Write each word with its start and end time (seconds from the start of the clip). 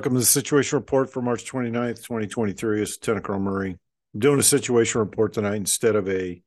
Welcome 0.00 0.14
to 0.14 0.20
the 0.20 0.24
situation 0.24 0.78
report 0.78 1.12
for 1.12 1.20
March 1.20 1.44
29th, 1.44 1.96
2023. 1.96 2.80
It's 2.80 2.96
Lieutenant 2.96 3.22
Colonel 3.22 3.42
Murray. 3.42 3.76
I'm 4.14 4.20
doing 4.20 4.40
a 4.40 4.42
situation 4.42 4.98
report 4.98 5.34
tonight 5.34 5.56
instead 5.56 5.94
of 5.94 6.08
a 6.08 6.42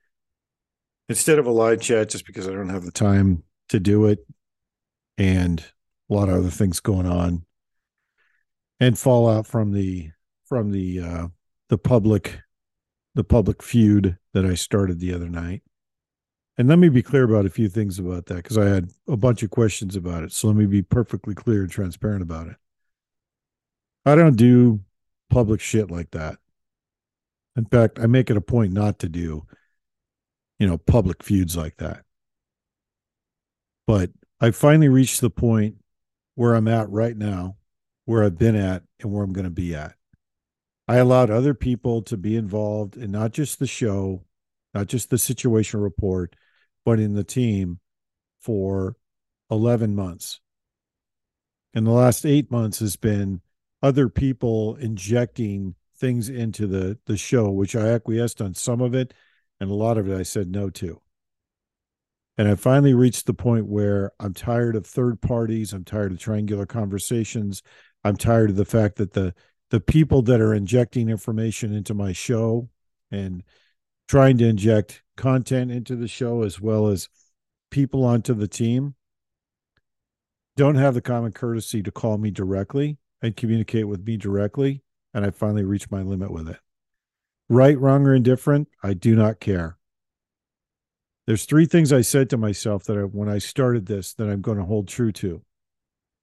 instead 1.07 1.37
of 1.37 1.45
a 1.45 1.51
live 1.51 1.79
chat 1.79 2.09
just 2.09 2.25
because 2.25 2.47
I 2.47 2.53
don't 2.53 2.69
have 2.69 2.83
the 2.83 2.89
time 2.91 3.43
to 3.69 3.79
do 3.79 4.07
it 4.07 4.25
and 5.19 5.63
a 6.09 6.13
lot 6.15 6.29
of 6.29 6.35
other 6.37 6.49
things 6.49 6.79
going 6.79 7.05
on 7.05 7.45
and 8.79 8.97
fallout 8.97 9.45
from 9.45 9.71
the 9.71 10.09
from 10.47 10.71
the 10.71 10.99
uh 11.01 11.27
the 11.69 11.77
public 11.77 12.39
the 13.13 13.23
public 13.23 13.61
feud 13.61 14.17
that 14.33 14.47
I 14.47 14.55
started 14.55 14.99
the 14.99 15.13
other 15.13 15.29
night. 15.29 15.61
And 16.57 16.67
let 16.67 16.79
me 16.79 16.89
be 16.89 17.03
clear 17.03 17.25
about 17.25 17.45
a 17.45 17.51
few 17.51 17.69
things 17.69 17.99
about 17.99 18.25
that 18.25 18.37
because 18.37 18.57
I 18.57 18.65
had 18.65 18.89
a 19.07 19.15
bunch 19.15 19.43
of 19.43 19.51
questions 19.51 19.95
about 19.95 20.23
it. 20.23 20.31
So 20.31 20.47
let 20.47 20.55
me 20.55 20.65
be 20.65 20.81
perfectly 20.81 21.35
clear 21.35 21.61
and 21.61 21.69
transparent 21.69 22.23
about 22.23 22.47
it. 22.47 22.55
I 24.05 24.15
don't 24.15 24.35
do 24.35 24.81
public 25.29 25.61
shit 25.61 25.89
like 25.89 26.11
that. 26.11 26.37
In 27.55 27.65
fact, 27.65 27.99
I 27.99 28.07
make 28.07 28.29
it 28.29 28.37
a 28.37 28.41
point 28.41 28.73
not 28.73 28.99
to 28.99 29.09
do, 29.09 29.45
you 30.59 30.67
know, 30.67 30.77
public 30.77 31.23
feuds 31.23 31.55
like 31.55 31.77
that. 31.77 32.03
But 33.85 34.11
I 34.41 34.51
finally 34.51 34.89
reached 34.89 35.21
the 35.21 35.29
point 35.29 35.75
where 36.35 36.55
I'm 36.55 36.67
at 36.67 36.89
right 36.89 37.15
now, 37.15 37.57
where 38.05 38.23
I've 38.23 38.37
been 38.37 38.55
at, 38.55 38.83
and 38.99 39.11
where 39.11 39.23
I'm 39.23 39.33
going 39.33 39.45
to 39.45 39.51
be 39.51 39.75
at. 39.75 39.95
I 40.87 40.97
allowed 40.97 41.29
other 41.29 41.53
people 41.53 42.01
to 42.03 42.17
be 42.17 42.35
involved 42.35 42.97
in 42.97 43.11
not 43.11 43.31
just 43.31 43.59
the 43.59 43.67
show, 43.67 44.25
not 44.73 44.87
just 44.87 45.09
the 45.09 45.17
situation 45.17 45.79
report, 45.79 46.35
but 46.83 46.99
in 46.99 47.13
the 47.13 47.23
team 47.23 47.79
for 48.41 48.97
11 49.49 49.95
months. 49.95 50.41
And 51.73 51.87
the 51.87 51.91
last 51.91 52.25
eight 52.25 52.51
months 52.51 52.79
has 52.79 52.95
been 52.95 53.41
other 53.83 54.07
people 54.07 54.75
injecting 54.77 55.75
things 55.97 56.29
into 56.29 56.65
the, 56.65 56.97
the 57.05 57.17
show, 57.17 57.51
which 57.51 57.75
I 57.75 57.89
acquiesced 57.89 58.41
on 58.41 58.55
some 58.55 58.81
of 58.81 58.95
it. 58.95 59.13
And 59.59 59.69
a 59.69 59.75
lot 59.75 59.97
of 59.97 60.09
it 60.09 60.17
I 60.17 60.23
said 60.23 60.49
no 60.49 60.69
to. 60.71 61.01
And 62.37 62.47
I 62.47 62.55
finally 62.55 62.93
reached 62.93 63.27
the 63.27 63.33
point 63.33 63.67
where 63.67 64.11
I'm 64.19 64.33
tired 64.33 64.75
of 64.75 64.87
third 64.87 65.21
parties. 65.21 65.73
I'm 65.73 65.83
tired 65.83 66.13
of 66.13 66.19
triangular 66.19 66.65
conversations. 66.65 67.61
I'm 68.03 68.17
tired 68.17 68.49
of 68.49 68.55
the 68.55 68.65
fact 68.65 68.95
that 68.95 69.13
the 69.13 69.35
the 69.69 69.79
people 69.79 70.21
that 70.21 70.39
are 70.39 70.53
injecting 70.53 71.09
information 71.09 71.73
into 71.73 71.95
my 71.95 72.11
show 72.11 72.69
and 73.09 73.43
trying 74.07 74.37
to 74.37 74.47
inject 74.47 75.01
content 75.17 75.71
into 75.71 75.95
the 75.95 76.07
show 76.07 76.43
as 76.43 76.61
well 76.61 76.87
as 76.87 77.09
people 77.71 78.03
onto 78.03 78.35
the 78.35 78.47
team 78.47 78.93
don't 80.57 80.75
have 80.75 80.93
the 80.93 81.01
common 81.01 81.31
courtesy 81.31 81.81
to 81.81 81.91
call 81.91 82.19
me 82.19 82.29
directly 82.29 82.97
and 83.23 83.35
communicate 83.35 83.87
with 83.87 84.05
me 84.05 84.17
directly. 84.17 84.83
And 85.13 85.25
I 85.25 85.31
finally 85.31 85.63
reached 85.63 85.91
my 85.91 86.01
limit 86.01 86.31
with 86.31 86.49
it. 86.49 86.57
Right, 87.49 87.79
wrong, 87.79 88.05
or 88.05 88.13
indifferent, 88.13 88.67
I 88.83 88.93
do 88.93 89.15
not 89.15 89.39
care. 89.39 89.77
There's 91.25 91.45
three 91.45 91.65
things 91.65 91.93
I 91.93 92.01
said 92.01 92.29
to 92.31 92.37
myself 92.37 92.83
that 92.85 92.97
I, 92.97 93.01
when 93.01 93.29
I 93.29 93.37
started 93.37 93.85
this 93.85 94.13
that 94.15 94.29
I'm 94.29 94.41
going 94.41 94.57
to 94.57 94.65
hold 94.65 94.87
true 94.87 95.11
to. 95.13 95.41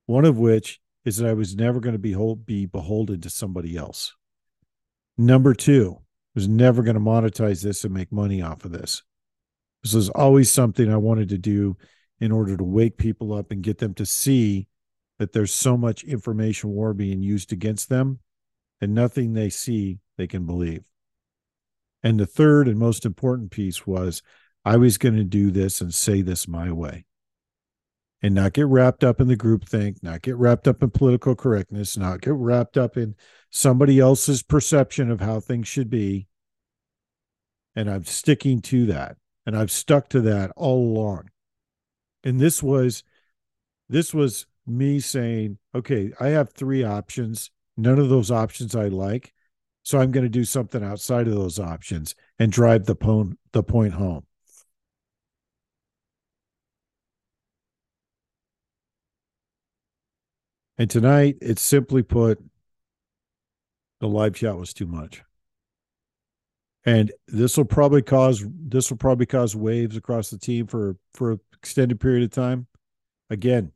One 0.07 0.25
of 0.25 0.39
which 0.39 0.81
is 1.05 1.17
that 1.17 1.29
I 1.29 1.33
was 1.33 1.57
never 1.57 1.81
going 1.81 1.95
to 1.95 1.99
be, 1.99 2.13
hold, 2.13 2.45
be 2.45 2.67
beholden 2.67 3.21
to 3.23 3.31
somebody 3.31 3.77
else. 3.77 4.15
Number 5.17 5.55
two, 5.55 5.97
I 5.99 6.05
was 6.35 6.49
never 6.49 6.83
going 6.83 6.95
to 6.95 7.01
monetize 7.01 7.63
this 7.63 7.85
and 7.85 7.95
make 7.95 8.13
money 8.13 8.43
off 8.43 8.65
of 8.65 8.73
this. 8.73 9.03
This 9.83 9.95
was 9.95 10.11
always 10.11 10.51
something 10.51 10.93
I 10.93 10.99
wanted 10.99 11.31
to 11.31 11.39
do 11.39 11.77
in 12.21 12.33
order 12.33 12.57
to 12.57 12.65
wake 12.65 12.99
people 12.99 13.33
up 13.33 13.51
and 13.51 13.63
get 13.63 13.79
them 13.79 13.95
to 13.95 14.05
see 14.05 14.67
that 15.21 15.35
there's 15.35 15.53
so 15.53 15.77
much 15.77 16.03
information 16.03 16.71
war 16.71 16.95
being 16.95 17.21
used 17.21 17.53
against 17.53 17.91
them 17.91 18.19
and 18.81 18.95
nothing 18.95 19.35
they 19.35 19.51
see 19.51 19.99
they 20.17 20.27
can 20.27 20.47
believe. 20.47 20.83
And 22.03 22.19
the 22.19 22.25
third 22.25 22.67
and 22.67 22.79
most 22.79 23.05
important 23.05 23.51
piece 23.51 23.87
was 23.87 24.23
I 24.65 24.79
was 24.79 24.97
going 24.97 25.17
to 25.17 25.25
do 25.25 25.51
this 25.51 25.83
and 25.83 25.93
say 25.93 26.23
this 26.23 26.49
my 26.49 26.73
way 26.73 27.05
and 28.23 28.35
not 28.35 28.55
get 28.55 28.67
wrapped 28.67 29.05
up 29.05 29.21
in 29.21 29.29
the 29.29 29.37
group 29.37 29.69
think, 29.69 30.03
not 30.03 30.23
get 30.23 30.37
wrapped 30.37 30.67
up 30.67 30.83
in 30.83 30.89
political 30.89 31.37
correctness, 31.37 31.99
not 31.99 32.23
get 32.23 32.33
wrapped 32.33 32.79
up 32.79 32.97
in 32.97 33.15
somebody 33.51 34.01
else's 34.01 34.43
perception 34.43 35.11
of 35.11 35.21
how 35.21 35.39
things 35.39 35.69
should 35.69 35.91
be. 35.91 36.29
And 37.77 37.91
I'm 37.91 38.05
sticking 38.05 38.63
to 38.63 38.87
that. 38.87 39.19
And 39.45 39.55
I've 39.55 39.71
stuck 39.71 40.09
to 40.11 40.23
that 40.23 40.51
all 40.57 40.79
along. 40.79 41.29
And 42.25 42.41
this 42.41 42.63
was 42.63 43.03
this 43.87 44.15
was 44.15 44.47
me 44.71 45.01
saying, 45.01 45.59
okay, 45.75 46.13
I 46.21 46.29
have 46.29 46.53
three 46.53 46.85
options. 46.85 47.51
None 47.77 47.99
of 47.99 48.09
those 48.09 48.31
options 48.31 48.75
I 48.75 48.89
like. 48.89 49.33
So 49.83 49.99
I'm 49.99 50.11
going 50.11 50.25
to 50.25 50.31
do 50.31 50.45
something 50.45 50.85
outside 50.85 51.27
of 51.27 51.35
those 51.35 51.59
options 51.59 52.15
and 52.39 52.53
drive 52.53 52.87
the 52.87 52.95
point 52.95 53.39
the 53.53 53.63
point 53.63 53.95
home. 53.95 54.27
And 60.79 60.89
tonight, 60.89 61.37
it's 61.43 61.61
simply 61.61 62.03
put, 62.03 62.43
the 64.01 64.09
live 64.09 64.35
chat 64.35 64.57
was 64.57 64.73
too 64.73 64.87
much. 64.87 65.23
And 66.85 67.13
this 67.29 67.59
will 67.59 67.67
probably 67.67 68.01
cause 68.01 68.43
this 68.49 68.91
will 68.91 68.97
probably 68.97 69.27
cause 69.27 69.55
waves 69.55 69.97
across 69.97 70.31
the 70.31 70.39
team 70.39 70.67
for 70.67 70.97
for 71.13 71.33
an 71.33 71.41
extended 71.59 72.01
period 72.01 72.25
of 72.25 72.31
time. 72.31 72.67
Again, 73.29 73.73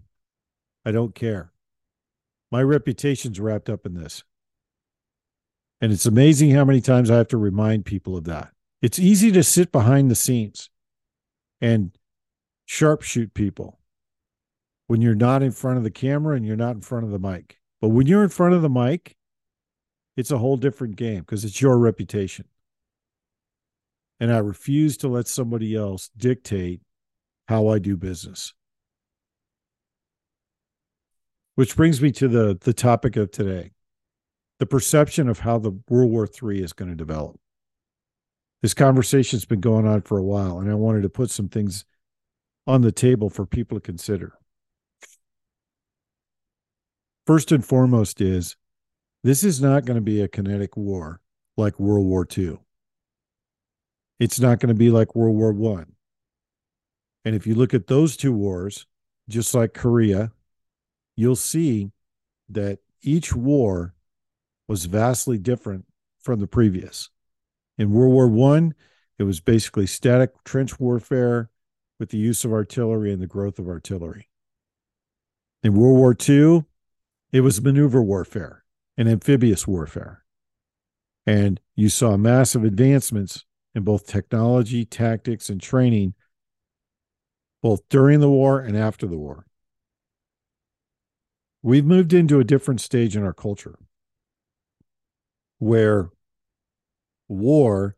I 0.85 0.93
don't 0.93 1.15
care. 1.15 1.53
My 2.51 2.63
reputation's 2.63 3.41
wrapped 3.41 3.69
up 3.69 3.87
in 3.87 3.95
this. 3.95 4.23
And 5.81 5.93
it's 5.93 6.07
amazing 6.07 6.51
how 6.51 6.65
many 6.65 6.81
times 6.81 7.11
I 7.11 7.17
have 7.17 7.29
to 7.29 7.37
remind 7.37 7.85
people 7.85 8.17
of 8.17 8.25
that. 8.25 8.53
It's 8.81 8.99
easy 8.99 9.33
to 9.33 9.43
sit 9.43 9.73
behind 9.73 10.11
the 10.11 10.15
scenes 10.15 10.71
and 11.61 11.97
sharpshoot 12.69 13.35
people 13.35 13.81
when 14.87 15.01
you're 15.01 15.15
not 15.15 15.43
in 15.43 15.51
front 15.51 15.79
of 15.79 15.85
the 15.85 15.91
camera 15.91 16.37
and 16.37 16.47
you're 16.47 16.57
not 16.57 16.77
in 16.77 16.81
front 16.81 17.05
of 17.05 17.11
the 17.11 17.19
mic. 17.19 17.59
But 17.81 17.89
when 17.89 18.07
you're 18.07 18.23
in 18.23 18.29
front 18.29 18.55
of 18.55 18.63
the 18.63 18.71
mic, 18.71 19.17
it's 20.17 20.31
a 20.31 20.39
whole 20.39 20.57
different 20.57 20.97
game 20.97 21.21
because 21.21 21.45
it's 21.45 21.61
your 21.61 21.79
reputation. 21.79 22.47
And 24.21 24.33
I 24.33 24.39
refuse 24.39 24.97
to 24.99 25.09
let 25.09 25.27
somebody 25.27 25.75
else 25.75 26.09
dictate 26.17 26.83
how 27.49 27.69
I 27.69 27.79
do 27.79 27.97
business. 27.97 28.55
Which 31.55 31.77
brings 31.77 32.03
me 32.03 32.11
to 32.13 32.29
the, 32.29 32.59
the 32.61 32.73
topic 32.73 33.17
of 33.17 33.31
today 33.31 33.73
the 34.61 34.67
perception 34.67 35.29
of 35.29 35.41
how 35.41 35.59
the 35.59 35.73
World 35.89 36.11
War 36.11 36.29
III 36.29 36.63
is 36.63 36.73
going 36.73 36.91
to 36.91 36.97
develop. 36.97 37.39
This 38.63 38.73
conversation's 38.73 39.45
been 39.45 39.61
going 39.61 39.87
on 39.87 40.03
for 40.03 40.17
a 40.17 40.23
while, 40.23 40.59
and 40.59 40.71
I 40.71 40.75
wanted 40.75 41.03
to 41.03 41.09
put 41.09 41.31
some 41.31 41.49
things 41.49 41.85
on 42.67 42.81
the 42.81 42.93
table 42.93 43.29
for 43.29 43.45
people 43.45 43.77
to 43.77 43.83
consider 43.83 44.39
first 47.27 47.53
and 47.53 47.65
foremost 47.65 48.21
is 48.21 48.57
this 49.23 49.45
is 49.45 49.61
not 49.61 49.85
going 49.85 49.97
to 49.97 50.03
be 50.03 50.21
a 50.21 50.29
kinetic 50.29 50.77
war 50.77 51.21
like 51.57 51.79
World 51.81 52.07
War 52.07 52.27
II. 52.37 52.59
It's 54.21 54.39
not 54.39 54.61
going 54.61 54.69
to 54.69 54.75
be 54.75 54.91
like 54.91 55.15
World 55.15 55.37
War 55.37 55.53
One. 55.53 55.93
And 57.25 57.35
if 57.35 57.47
you 57.47 57.55
look 57.55 57.73
at 57.73 57.87
those 57.87 58.17
two 58.17 58.33
wars, 58.33 58.87
just 59.29 59.55
like 59.55 59.73
Korea, 59.73 60.33
you'll 61.17 61.37
see 61.37 61.91
that 62.49 62.79
each 63.03 63.35
war 63.35 63.95
was 64.67 64.87
vastly 64.87 65.39
different 65.39 65.87
from 66.21 66.41
the 66.41 66.47
previous. 66.47 67.11
In 67.77 67.93
World 67.93 68.13
War 68.13 68.29
One, 68.29 68.75
it 69.19 69.25
was 69.25 69.41
basically 69.41 69.87
static 69.87 70.31
trench 70.45 70.81
warfare 70.81 71.51
with 71.99 72.11
the 72.11 72.19
use 72.19 72.45
of 72.45 72.53
artillery 72.53 73.13
and 73.13 73.23
the 73.23 73.27
growth 73.27 73.59
of 73.59 73.69
artillery. 73.69 74.29
In 75.63 75.75
World 75.75 75.97
War 75.97 76.17
II, 76.29 76.65
it 77.33 77.41
was 77.41 77.63
maneuver 77.63 78.03
warfare 78.03 78.65
and 78.97 79.09
amphibious 79.09 79.67
warfare. 79.67 80.25
And 81.27 81.61
you 81.75 81.89
saw 81.89 82.17
massive 82.17 82.65
advancements 82.65 83.45
in 83.75 83.83
both 83.83 84.07
technology, 84.07 84.85
tactics, 84.85 85.49
and 85.49 85.61
training, 85.61 86.15
both 87.63 87.89
during 87.89 88.21
the 88.21 88.31
war 88.31 88.61
and 88.61 88.77
after 88.77 89.07
the 89.07 89.17
war. 89.17 89.47
We've 91.65 91.87
moved 91.87 92.13
into 92.13 92.41
a 92.41 92.45
different 92.45 92.83
stage 92.83 93.17
in 93.17 93.25
our 93.25 93.33
culture 93.33 93.79
where 95.61 96.11
war 97.27 97.97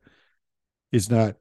is 0.92 1.10
not 1.10 1.34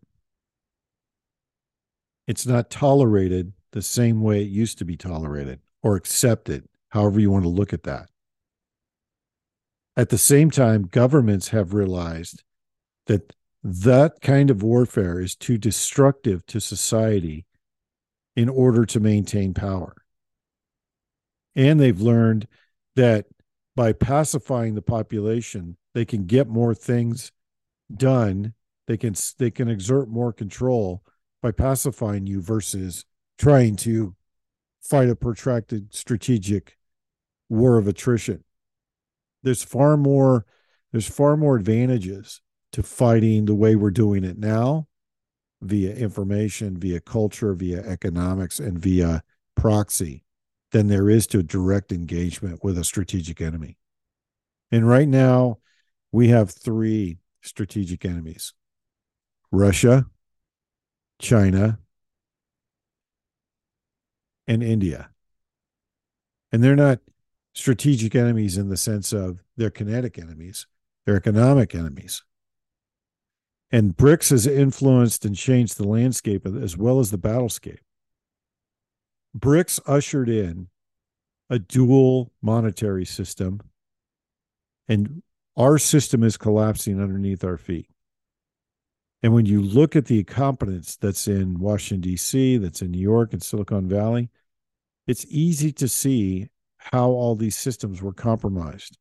it's 2.25 2.48
not 2.48 2.72
tolerated 2.72 3.54
the 3.74 3.83
same 3.83 4.22
way 4.22 4.42
it 4.42 4.48
used 4.50 4.80
to 4.80 4.86
be 4.86 4.98
tolerated 4.98 5.60
or 5.83 5.95
accepted 5.95 6.68
however 6.89 7.19
you 7.19 7.30
want 7.30 7.44
to 7.44 7.50
look 7.50 7.74
at 7.74 7.83
that. 7.83 8.10
At 9.95 10.10
the 10.10 10.18
same 10.18 10.50
time, 10.50 10.88
governments 10.88 11.50
have 11.50 11.75
realized 11.75 12.42
that 13.06 13.36
that 13.63 14.22
kind 14.22 14.50
of 14.50 14.63
warfare 14.63 15.19
is 15.19 15.36
too 15.36 15.60
destructive 15.60 16.44
to 16.48 16.60
society 16.60 17.45
in 18.36 18.50
order 18.50 18.83
to 18.88 19.00
maintain 19.00 19.54
power. 19.54 20.05
And 21.56 21.80
they've 21.80 22.00
learned 22.00 22.48
that 22.96 23.28
by 23.75 23.94
pacifying 23.94 24.75
the 24.75 24.81
population, 24.81 25.78
they 25.94 26.06
can 26.06 26.25
get 26.25 26.48
more 26.48 26.74
things 26.74 27.31
done. 27.96 28.54
They 28.88 28.98
can 28.98 29.16
they 29.38 29.52
can 29.52 29.68
exert 29.68 30.10
more 30.10 30.34
control 30.34 31.04
by 31.42 31.52
pacifying 31.52 32.28
you 32.28 32.42
versus 32.42 33.06
trying 33.38 33.75
to 33.78 34.16
fight 34.81 35.10
a 35.10 35.16
protracted 35.16 35.94
strategic 35.94 36.78
war 37.50 37.78
of 37.78 37.88
attrition. 37.88 38.44
There's 39.44 39.63
far 39.63 39.98
more 39.98 40.46
there's 40.92 41.08
far 41.08 41.36
more 41.36 41.56
advantages 41.56 42.42
to 42.72 42.84
fighting 42.84 43.46
the 43.46 43.56
way 43.56 43.75
we're 43.75 43.92
doing 43.92 44.24
it 44.24 44.38
now 44.38 44.88
via 45.62 45.94
information, 45.96 46.78
via 46.78 47.00
culture, 47.00 47.54
via 47.54 47.81
economics, 47.81 48.60
and 48.60 48.78
via 48.78 49.24
proxy 49.56 50.25
than 50.75 50.88
there 50.88 51.10
is 51.10 51.25
to 51.25 51.42
direct 51.42 51.94
engagement 51.94 52.62
with 52.62 52.77
a 52.77 52.83
strategic 52.83 53.39
enemy. 53.39 53.77
And 54.74 54.86
right 54.86 55.07
now, 55.07 55.60
we 56.12 56.27
have 56.27 56.50
three 56.50 57.19
strategic 57.42 58.04
enemies 58.04 58.54
Russia, 59.54 60.06
China, 61.18 61.80
and 64.48 64.62
India. 64.62 65.12
And 66.51 66.62
they're 66.62 66.75
not 66.75 67.00
strategic 67.54 68.13
enemies 68.13 68.57
in 68.57 68.68
the 68.68 68.75
sense 68.75 69.13
of 69.13 69.42
they're 69.56 69.69
kinetic 69.69 70.19
enemies, 70.19 70.68
they're 71.06 71.16
economic 71.16 71.74
enemies. 71.74 72.22
And 73.72 73.95
BRICS 73.95 74.31
has 74.31 74.45
influenced 74.45 75.24
and 75.24 75.38
changed 75.38 75.77
the 75.77 75.88
landscape 75.88 76.45
as 76.45 76.75
well 76.75 77.00
as 77.00 77.12
the 77.12 77.18
battlescape. 77.18 77.85
BRICS 79.38 79.80
ushered 79.86 80.30
in 80.30 80.70
a 81.50 81.60
dual 81.60 82.32
monetary 82.42 83.06
system, 83.06 83.62
and 84.88 85.22
our 85.58 85.78
system 85.78 86.24
is 86.24 86.38
collapsing 86.38 87.02
underneath 87.02 87.44
our 87.44 87.58
feet. 87.58 87.90
And 89.24 89.34
when 89.34 89.46
you 89.46 89.62
look 89.62 89.96
at 89.96 90.06
the 90.06 90.20
incompetence 90.20 90.96
that's 90.98 91.28
in 91.28 91.60
Washington, 91.60 92.02
D.C., 92.02 92.58
that's 92.58 92.82
in 92.82 92.92
New 92.92 93.00
York 93.00 93.34
and 93.34 93.42
Silicon 93.42 93.88
Valley, 93.88 94.30
it's 95.08 95.26
easy 95.30 95.72
to 95.74 95.88
see 95.88 96.50
how 96.78 97.10
all 97.10 97.36
these 97.36 97.56
systems 97.56 98.02
were 98.02 98.14
compromised. 98.14 98.98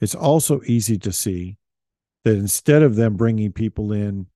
It's 0.00 0.14
also 0.14 0.60
easy 0.66 0.98
to 0.98 1.12
see 1.12 1.58
that 2.24 2.36
instead 2.36 2.82
of 2.82 2.94
them 2.94 3.16
bringing 3.16 3.52
people 3.52 3.92
in 3.92 4.26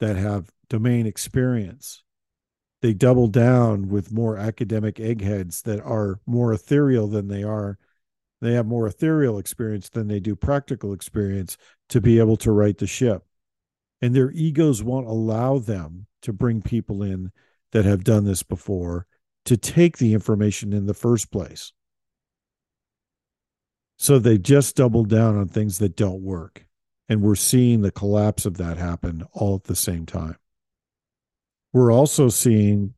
that 0.00 0.16
have 0.16 0.50
domain 0.68 1.06
experience, 1.06 2.02
they 2.82 2.92
double 2.92 3.28
down 3.28 3.88
with 3.88 4.12
more 4.12 4.36
academic 4.36 4.98
eggheads 4.98 5.62
that 5.62 5.80
are 5.80 6.20
more 6.26 6.52
ethereal 6.52 7.06
than 7.06 7.28
they 7.28 7.44
are. 7.44 7.78
They 8.40 8.54
have 8.54 8.66
more 8.66 8.88
ethereal 8.88 9.38
experience 9.38 9.88
than 9.88 10.08
they 10.08 10.18
do 10.18 10.34
practical 10.34 10.92
experience 10.92 11.56
to 11.90 12.00
be 12.00 12.18
able 12.18 12.36
to 12.38 12.50
right 12.50 12.76
the 12.76 12.88
ship. 12.88 13.24
And 14.00 14.14
their 14.14 14.32
egos 14.32 14.82
won't 14.82 15.06
allow 15.06 15.58
them 15.58 16.06
to 16.22 16.32
bring 16.32 16.60
people 16.60 17.04
in 17.04 17.30
that 17.70 17.84
have 17.84 18.02
done 18.02 18.24
this 18.24 18.42
before 18.42 19.06
to 19.44 19.56
take 19.56 19.98
the 19.98 20.12
information 20.12 20.72
in 20.72 20.86
the 20.86 20.94
first 20.94 21.30
place. 21.30 21.72
So 23.96 24.18
they 24.18 24.38
just 24.38 24.74
double 24.74 25.04
down 25.04 25.38
on 25.38 25.46
things 25.46 25.78
that 25.78 25.94
don't 25.94 26.22
work. 26.22 26.66
And 27.08 27.22
we're 27.22 27.36
seeing 27.36 27.82
the 27.82 27.92
collapse 27.92 28.44
of 28.44 28.56
that 28.56 28.76
happen 28.76 29.24
all 29.32 29.54
at 29.54 29.64
the 29.64 29.76
same 29.76 30.04
time. 30.04 30.36
We're 31.72 31.92
also 31.92 32.28
seeing 32.28 32.94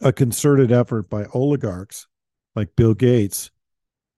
a 0.00 0.12
concerted 0.12 0.70
effort 0.70 1.08
by 1.08 1.24
oligarchs 1.34 2.06
like 2.54 2.76
Bill 2.76 2.94
Gates 2.94 3.50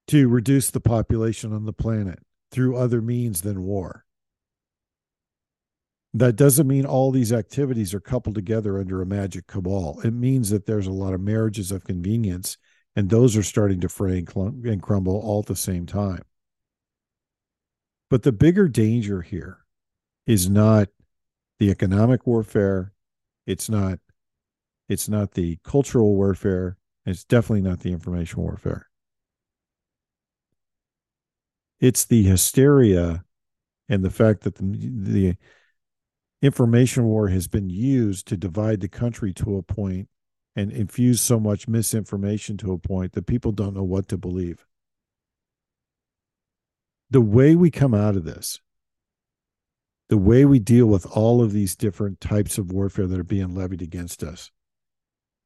to 0.08 0.28
reduce 0.28 0.70
the 0.70 0.80
population 0.80 1.52
on 1.52 1.64
the 1.64 1.72
planet 1.72 2.18
through 2.50 2.76
other 2.76 3.00
means 3.00 3.42
than 3.42 3.62
war. 3.62 4.04
That 6.12 6.34
doesn't 6.34 6.66
mean 6.66 6.84
all 6.84 7.12
these 7.12 7.32
activities 7.32 7.94
are 7.94 8.00
coupled 8.00 8.34
together 8.34 8.78
under 8.78 9.00
a 9.00 9.06
magic 9.06 9.46
cabal. 9.46 10.00
It 10.02 10.12
means 10.12 10.50
that 10.50 10.66
there's 10.66 10.88
a 10.88 10.92
lot 10.92 11.14
of 11.14 11.20
marriages 11.20 11.70
of 11.70 11.84
convenience, 11.84 12.58
and 12.96 13.08
those 13.08 13.36
are 13.36 13.44
starting 13.44 13.80
to 13.82 13.88
fray 13.88 14.24
and 14.34 14.82
crumble 14.82 15.20
all 15.20 15.38
at 15.40 15.46
the 15.46 15.54
same 15.54 15.86
time. 15.86 16.22
But 18.08 18.24
the 18.24 18.32
bigger 18.32 18.66
danger 18.66 19.22
here 19.22 19.58
is 20.26 20.50
not 20.50 20.88
the 21.60 21.70
economic 21.70 22.26
warfare. 22.26 22.92
It's 23.46 23.68
not 23.68 24.00
it's 24.88 25.08
not 25.08 25.32
the 25.34 25.58
cultural 25.62 26.16
warfare. 26.16 26.76
It's 27.06 27.22
definitely 27.24 27.62
not 27.62 27.80
the 27.80 27.92
information 27.92 28.42
warfare. 28.42 28.88
It's 31.78 32.04
the 32.04 32.24
hysteria 32.24 33.24
and 33.88 34.04
the 34.04 34.10
fact 34.10 34.42
that 34.42 34.56
the, 34.56 34.64
the 34.64 35.36
information 36.42 37.04
war 37.04 37.28
has 37.28 37.46
been 37.46 37.70
used 37.70 38.26
to 38.28 38.36
divide 38.36 38.80
the 38.80 38.88
country 38.88 39.32
to 39.34 39.56
a 39.56 39.62
point 39.62 40.08
and 40.56 40.72
infuse 40.72 41.20
so 41.20 41.38
much 41.38 41.68
misinformation 41.68 42.56
to 42.56 42.72
a 42.72 42.78
point 42.78 43.12
that 43.12 43.26
people 43.26 43.52
don't 43.52 43.74
know 43.74 43.84
what 43.84 44.08
to 44.08 44.18
believe 44.18 44.66
the 47.10 47.20
way 47.20 47.56
we 47.56 47.70
come 47.70 47.92
out 47.92 48.16
of 48.16 48.24
this, 48.24 48.60
the 50.10 50.18
way 50.18 50.44
we 50.44 50.58
deal 50.58 50.86
with 50.86 51.06
all 51.06 51.40
of 51.40 51.52
these 51.52 51.76
different 51.76 52.20
types 52.20 52.58
of 52.58 52.72
warfare 52.72 53.06
that 53.06 53.18
are 53.18 53.24
being 53.24 53.54
levied 53.54 53.80
against 53.80 54.24
us, 54.24 54.50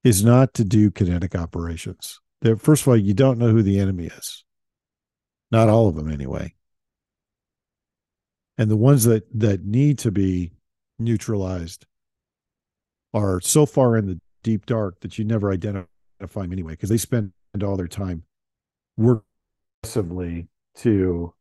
is 0.03 0.25
not 0.25 0.55
to 0.55 0.65
do 0.65 0.91
kinetic 0.91 1.35
operations. 1.37 2.19
There, 2.41 2.57
first 2.57 2.83
of 2.83 2.89
all, 2.89 2.97
you 2.97 3.15
don't 3.15 3.39
know 3.39 3.51
who 3.51 3.63
the 3.63 3.79
enemy 3.79 4.07
is. 4.07 4.43
Not 5.51 5.69
all 5.69 5.87
of 5.87 5.95
them, 5.95 6.11
anyway. 6.11 6.55
And 8.57 8.71
the 8.71 8.77
ones 8.77 9.05
that 9.05 9.25
that 9.39 9.65
need 9.65 9.99
to 10.01 10.11
be 10.11 10.53
neutralized 10.99 11.87
are 13.13 13.41
so 13.41 13.67
far 13.67 13.97
in 13.99 14.07
the 14.07 14.21
deep 14.43 14.65
dark 14.65 15.01
that 15.01 15.19
you 15.19 15.25
never 15.25 15.53
identify 15.53 15.87
them 16.21 16.53
anyway, 16.53 16.73
because 16.73 16.89
they 16.89 16.97
spend 16.97 17.33
all 17.63 17.77
their 17.77 17.87
time 17.87 18.25
working 18.97 19.25
aggressively 19.83 20.49
to 20.77 21.35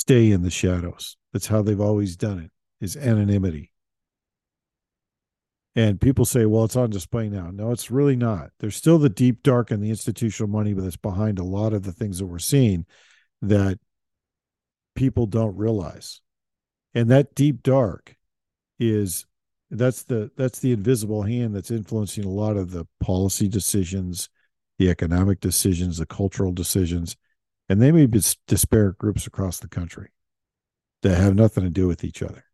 stay 0.00 0.30
in 0.30 0.42
the 0.42 0.50
shadows. 0.50 1.18
That's 1.32 1.48
how 1.48 1.60
they've 1.60 1.80
always 1.80 2.16
done 2.16 2.38
it, 2.38 2.50
is 2.82 2.96
anonymity. 2.96 3.70
And 5.76 6.00
people 6.00 6.24
say, 6.24 6.46
well, 6.46 6.64
it's 6.64 6.74
on 6.74 6.88
display 6.88 7.28
now. 7.28 7.50
No, 7.52 7.70
it's 7.70 7.90
really 7.90 8.16
not. 8.16 8.50
There's 8.58 8.74
still 8.74 8.98
the 8.98 9.10
deep 9.10 9.42
dark 9.42 9.70
and 9.70 9.82
the 9.82 9.90
institutional 9.90 10.48
money 10.48 10.72
that's 10.72 10.96
behind 10.96 11.38
a 11.38 11.44
lot 11.44 11.74
of 11.74 11.82
the 11.82 11.92
things 11.92 12.18
that 12.18 12.26
we're 12.26 12.38
seeing 12.38 12.86
that 13.42 13.78
people 14.96 15.26
don't 15.26 15.56
realize. 15.56 16.22
And 16.94 17.10
that 17.10 17.34
deep 17.34 17.62
dark 17.62 18.16
is 18.78 19.26
that's 19.70 20.02
the 20.04 20.30
that's 20.36 20.58
the 20.58 20.72
invisible 20.72 21.22
hand 21.22 21.54
that's 21.54 21.70
influencing 21.70 22.24
a 22.24 22.30
lot 22.30 22.56
of 22.56 22.72
the 22.72 22.86
policy 23.00 23.46
decisions, 23.46 24.28
the 24.78 24.88
economic 24.88 25.40
decisions, 25.40 25.98
the 25.98 26.06
cultural 26.06 26.52
decisions 26.52 27.16
and 27.70 27.80
they 27.80 27.92
may 27.92 28.04
be 28.04 28.20
disparate 28.48 28.98
groups 28.98 29.28
across 29.28 29.60
the 29.60 29.68
country 29.68 30.08
that 31.02 31.16
have 31.16 31.36
nothing 31.36 31.62
to 31.62 31.70
do 31.70 31.86
with 31.86 32.02
each 32.02 32.20
other. 32.20 32.44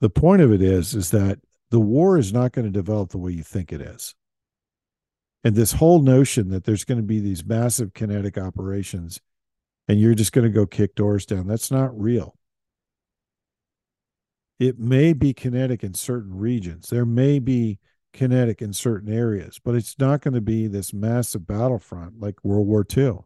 The 0.00 0.08
point 0.08 0.42
of 0.42 0.52
it 0.52 0.62
is, 0.62 0.94
is 0.94 1.10
that 1.10 1.40
the 1.70 1.80
war 1.80 2.16
is 2.16 2.32
not 2.32 2.52
going 2.52 2.66
to 2.66 2.70
develop 2.70 3.10
the 3.10 3.18
way 3.18 3.32
you 3.32 3.42
think 3.42 3.72
it 3.72 3.80
is. 3.80 4.14
And 5.42 5.56
this 5.56 5.72
whole 5.72 6.02
notion 6.02 6.50
that 6.50 6.64
there's 6.64 6.84
going 6.84 6.98
to 6.98 7.04
be 7.04 7.18
these 7.18 7.44
massive 7.44 7.94
kinetic 7.94 8.38
operations 8.38 9.20
and 9.88 9.98
you're 9.98 10.14
just 10.14 10.32
going 10.32 10.46
to 10.46 10.48
go 10.48 10.64
kick 10.64 10.94
doors 10.94 11.26
down, 11.26 11.48
that's 11.48 11.72
not 11.72 12.00
real. 12.00 12.36
It 14.60 14.78
may 14.78 15.14
be 15.14 15.34
kinetic 15.34 15.82
in 15.82 15.94
certain 15.94 16.38
regions. 16.38 16.90
There 16.90 17.04
may 17.04 17.40
be 17.40 17.80
kinetic 18.14 18.62
in 18.62 18.72
certain 18.72 19.12
areas, 19.12 19.60
but 19.62 19.74
it's 19.74 19.98
not 19.98 20.22
going 20.22 20.34
to 20.34 20.40
be 20.40 20.66
this 20.66 20.94
massive 20.94 21.46
battlefront 21.46 22.18
like 22.18 22.42
World 22.42 22.66
War 22.66 22.86
II. 22.96 23.18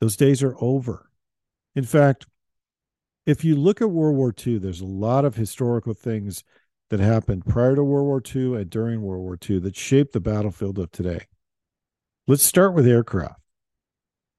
Those 0.00 0.16
days 0.16 0.42
are 0.42 0.56
over. 0.60 1.10
In 1.74 1.84
fact, 1.84 2.26
if 3.26 3.44
you 3.44 3.56
look 3.56 3.82
at 3.82 3.90
World 3.90 4.16
War 4.16 4.34
II, 4.34 4.58
there's 4.58 4.80
a 4.80 4.86
lot 4.86 5.26
of 5.26 5.34
historical 5.34 5.92
things 5.92 6.44
that 6.88 7.00
happened 7.00 7.44
prior 7.44 7.74
to 7.74 7.84
World 7.84 8.06
War 8.06 8.22
II 8.24 8.54
and 8.54 8.70
during 8.70 9.02
World 9.02 9.22
War 9.22 9.38
II 9.48 9.58
that 9.58 9.76
shaped 9.76 10.14
the 10.14 10.20
battlefield 10.20 10.78
of 10.78 10.90
today. 10.90 11.26
Let's 12.26 12.42
start 12.42 12.72
with 12.72 12.86
aircraft. 12.86 13.40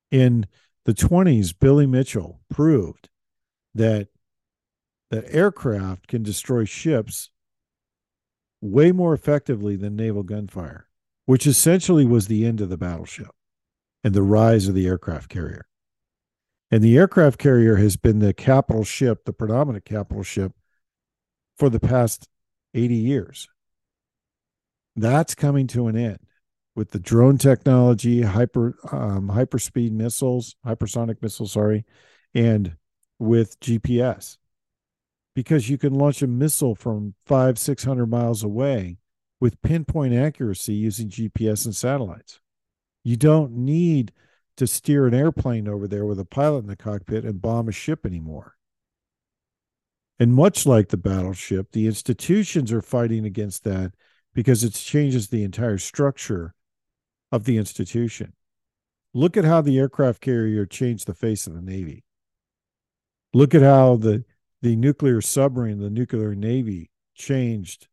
In 0.09 0.47
the 0.85 0.93
20s, 0.93 1.53
Billy 1.57 1.85
Mitchell 1.85 2.39
proved 2.49 3.09
that 3.75 4.07
that 5.11 5.25
aircraft 5.27 6.07
can 6.07 6.23
destroy 6.23 6.65
ships 6.65 7.29
way 8.61 8.91
more 8.91 9.13
effectively 9.13 9.75
than 9.75 9.95
naval 9.95 10.23
gunfire, 10.23 10.87
which 11.25 11.47
essentially 11.47 12.05
was 12.05 12.27
the 12.27 12.45
end 12.45 12.61
of 12.61 12.69
the 12.69 12.77
battleship 12.77 13.31
and 14.03 14.13
the 14.13 14.23
rise 14.23 14.67
of 14.67 14.75
the 14.75 14.87
aircraft 14.87 15.29
carrier. 15.29 15.65
And 16.71 16.83
the 16.83 16.97
aircraft 16.97 17.39
carrier 17.39 17.77
has 17.77 17.95
been 17.97 18.19
the 18.19 18.33
capital 18.33 18.83
ship, 18.83 19.25
the 19.25 19.33
predominant 19.33 19.85
capital 19.85 20.23
ship 20.23 20.53
for 21.57 21.69
the 21.69 21.79
past 21.79 22.27
80 22.73 22.95
years. 22.95 23.47
That's 24.95 25.33
coming 25.33 25.67
to 25.67 25.87
an 25.87 25.97
end 25.97 26.19
with 26.75 26.91
the 26.91 26.99
drone 26.99 27.37
technology, 27.37 28.21
hyper 28.21 28.77
um, 28.91 29.29
hyperspeed 29.29 29.91
missiles, 29.91 30.55
hypersonic 30.65 31.21
missiles, 31.21 31.51
sorry, 31.51 31.85
and 32.33 32.75
with 33.17 33.59
GPS, 33.59 34.37
because 35.39 35.69
you 35.69 35.77
can 35.77 35.93
launch 35.93 36.22
a 36.22 36.27
missile 36.27 36.75
from 36.75 37.13
five 37.25 37.58
six 37.58 37.86
hundred 37.86 38.08
miles 38.08 38.43
away 38.43 38.98
with 39.39 39.62
pinpoint 39.62 40.13
accuracy 40.13 40.74
using 40.74 41.08
GPS 41.08 41.63
and 41.63 41.74
satellites. 41.74 42.41
You 43.05 43.15
don't 43.15 43.53
need 43.53 44.12
to 44.58 44.67
steer 44.67 45.08
an 45.08 45.13
airplane 45.13 45.69
over 45.69 45.88
there 45.88 46.03
with 46.03 46.19
a 46.19 46.25
pilot 46.25 46.60
in 46.60 46.67
the 46.67 46.75
cockpit 46.75 47.24
and 47.24 47.41
bomb 47.41 47.69
a 47.69 47.72
ship 47.72 48.05
anymore. 48.05 48.58
And 50.19 50.34
much 50.34 50.65
like 50.65 50.89
the 50.89 50.98
battleship, 50.98 51.72
the 51.72 51.88
institutions 51.88 52.74
are 52.74 52.81
fighting 52.81 53.24
against 53.24 53.63
that 53.63 53.93
because 54.34 54.65
it 54.65 54.74
changes 54.74 55.29
the 55.29 55.46
entire 55.46 55.77
structure 55.77 56.53
of 57.31 57.46
the 57.46 57.55
institution. 57.55 58.34
Look 59.13 59.38
at 59.38 59.46
how 59.46 59.62
the 59.62 59.79
aircraft 59.79 60.19
carrier 60.19 60.65
changed 60.65 61.08
the 61.08 61.13
face 61.13 61.48
of 61.48 61.53
the 61.53 61.62
Navy. 61.62 62.03
Look 63.34 63.55
at 63.55 63.62
how 63.62 63.96
the, 63.96 64.25
the 64.61 64.75
nuclear 64.75 65.21
submarine, 65.21 65.79
the 65.79 65.89
nuclear 65.89 66.35
Navy, 66.35 66.89
changed 67.15 67.87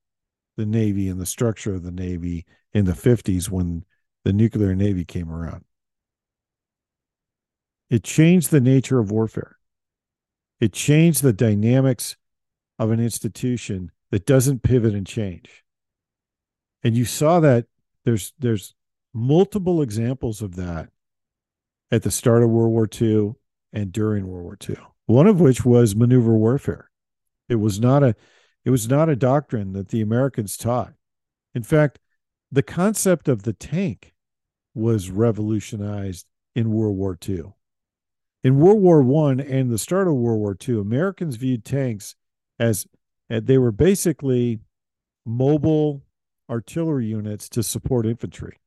the 0.57 0.67
Navy 0.67 1.09
and 1.09 1.21
the 1.21 1.27
structure 1.27 1.75
of 1.75 1.83
the 1.83 1.93
Navy 1.93 2.45
in 2.73 2.85
the 2.85 2.93
50s 2.93 3.51
when 3.51 3.85
the 4.25 4.33
nuclear 4.33 4.75
Navy 4.75 5.05
came 5.05 5.31
around. 5.31 5.65
It 7.89 8.03
changed 8.03 8.51
the 8.51 8.61
nature 8.61 8.99
of 8.99 9.11
warfare. 9.11 9.59
It 10.61 10.73
changed 10.73 11.23
the 11.23 11.33
dynamics 11.33 12.17
of 12.79 12.91
an 12.91 13.01
institution 13.01 13.93
that 14.11 14.27
doesn't 14.27 14.63
pivot 14.63 14.95
and 14.95 15.07
change. 15.07 15.65
And 16.83 16.97
you 16.97 17.05
saw 17.05 17.41
that 17.41 17.67
there's 18.05 18.33
there's 18.39 18.75
multiple 19.13 19.83
examples 19.83 20.43
of 20.43 20.57
that 20.57 20.91
at 21.91 22.03
the 22.03 22.11
start 22.11 22.43
of 22.43 22.51
World 22.51 22.73
War 22.73 22.89
II 23.01 23.33
and 23.73 23.93
during 23.93 24.27
World 24.27 24.45
War 24.45 24.59
II. 24.69 24.77
One 25.07 25.27
of 25.27 25.41
which 25.41 25.65
was 25.65 25.97
maneuver 25.97 26.37
warfare. 26.37 26.91
It 27.49 27.57
was 27.57 27.81
not 27.81 28.03
a 28.03 28.15
it 28.65 28.71
was 28.71 28.89
not 28.89 29.09
a 29.09 29.17
doctrine 29.17 29.73
that 29.73 29.89
the 29.89 30.01
Americans 30.01 30.57
taught. 30.57 30.95
In 31.55 31.63
fact, 31.63 32.01
the 32.51 32.63
concept 32.63 33.29
of 33.29 33.45
the 33.45 33.53
tank 33.53 34.13
was 34.75 35.11
revolutionized 35.11 36.27
in 36.57 36.73
World 36.73 36.97
War 36.97 37.17
II. 37.29 37.55
In 38.43 38.59
World 38.59 38.83
War 38.83 39.03
One 39.03 39.41
and 39.41 39.71
the 39.71 39.79
start 39.79 40.09
of 40.09 40.15
World 40.15 40.41
War 40.41 40.57
II, 40.69 40.81
Americans 40.81 41.37
viewed 41.37 41.65
tanks 41.65 42.17
as 42.59 42.87
eh, 43.31 43.41
they 43.43 43.59
were 43.59 43.73
basically 43.73 44.61
mobile 45.25 46.03
artillery 46.51 47.07
units 47.07 47.49
to 47.51 47.63
support 47.63 48.07
infantry. 48.07 48.59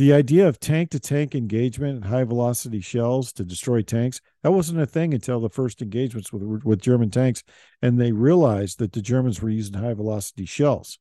The 0.00 0.14
idea 0.14 0.48
of 0.48 0.58
tank 0.58 0.92
to 0.92 0.98
tank 0.98 1.34
engagement 1.34 1.96
and 1.96 2.04
high 2.06 2.24
velocity 2.24 2.80
shells 2.80 3.34
to 3.34 3.44
destroy 3.44 3.82
tanks, 3.82 4.22
that 4.42 4.52
wasn't 4.52 4.80
a 4.80 4.86
thing 4.86 5.12
until 5.12 5.40
the 5.40 5.50
first 5.50 5.82
engagements 5.82 6.32
with, 6.32 6.64
with 6.64 6.80
German 6.80 7.10
tanks. 7.10 7.42
And 7.82 8.00
they 8.00 8.10
realized 8.10 8.78
that 8.78 8.92
the 8.92 9.02
Germans 9.02 9.42
were 9.42 9.50
using 9.50 9.74
high 9.74 9.92
velocity 9.92 10.46
shells 10.46 10.98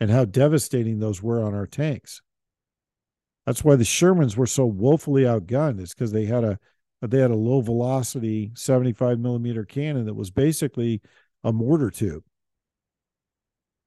and 0.00 0.10
how 0.10 0.24
devastating 0.24 0.98
those 0.98 1.22
were 1.22 1.40
on 1.40 1.54
our 1.54 1.68
tanks. 1.68 2.20
That's 3.46 3.62
why 3.62 3.76
the 3.76 3.84
Shermans 3.84 4.36
were 4.36 4.48
so 4.48 4.66
woefully 4.66 5.22
outgunned, 5.22 5.80
is 5.80 5.94
because 5.94 6.10
they 6.10 6.24
had 6.24 6.42
a 6.42 6.58
they 7.02 7.20
had 7.20 7.30
a 7.30 7.36
low 7.36 7.60
velocity 7.60 8.50
75 8.56 9.20
millimeter 9.20 9.64
cannon 9.64 10.06
that 10.06 10.14
was 10.14 10.32
basically 10.32 11.00
a 11.44 11.52
mortar 11.52 11.92
tube. 11.92 12.24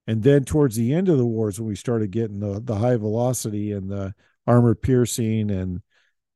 And 0.09 0.23
then 0.23 0.43
towards 0.43 0.75
the 0.75 0.91
end 0.91 1.07
of 1.07 1.19
the 1.19 1.25
wars, 1.25 1.59
when 1.59 1.69
we 1.69 1.75
started 1.75 2.09
getting 2.09 2.39
the, 2.39 2.59
the 2.59 2.77
high 2.77 2.95
velocity 2.95 3.71
and 3.71 3.91
the 3.91 4.15
armor 4.47 4.73
piercing 4.73 5.51
and 5.51 5.83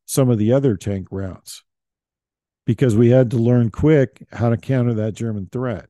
some 0.05 0.29
of 0.29 0.37
the 0.37 0.53
other 0.53 0.77
tank 0.77 1.07
rounds, 1.09 1.63
because 2.67 2.95
we 2.95 3.09
had 3.09 3.31
to 3.31 3.37
learn 3.37 3.71
quick 3.71 4.27
how 4.31 4.51
to 4.51 4.57
counter 4.57 4.93
that 4.93 5.15
German 5.15 5.49
threat. 5.51 5.87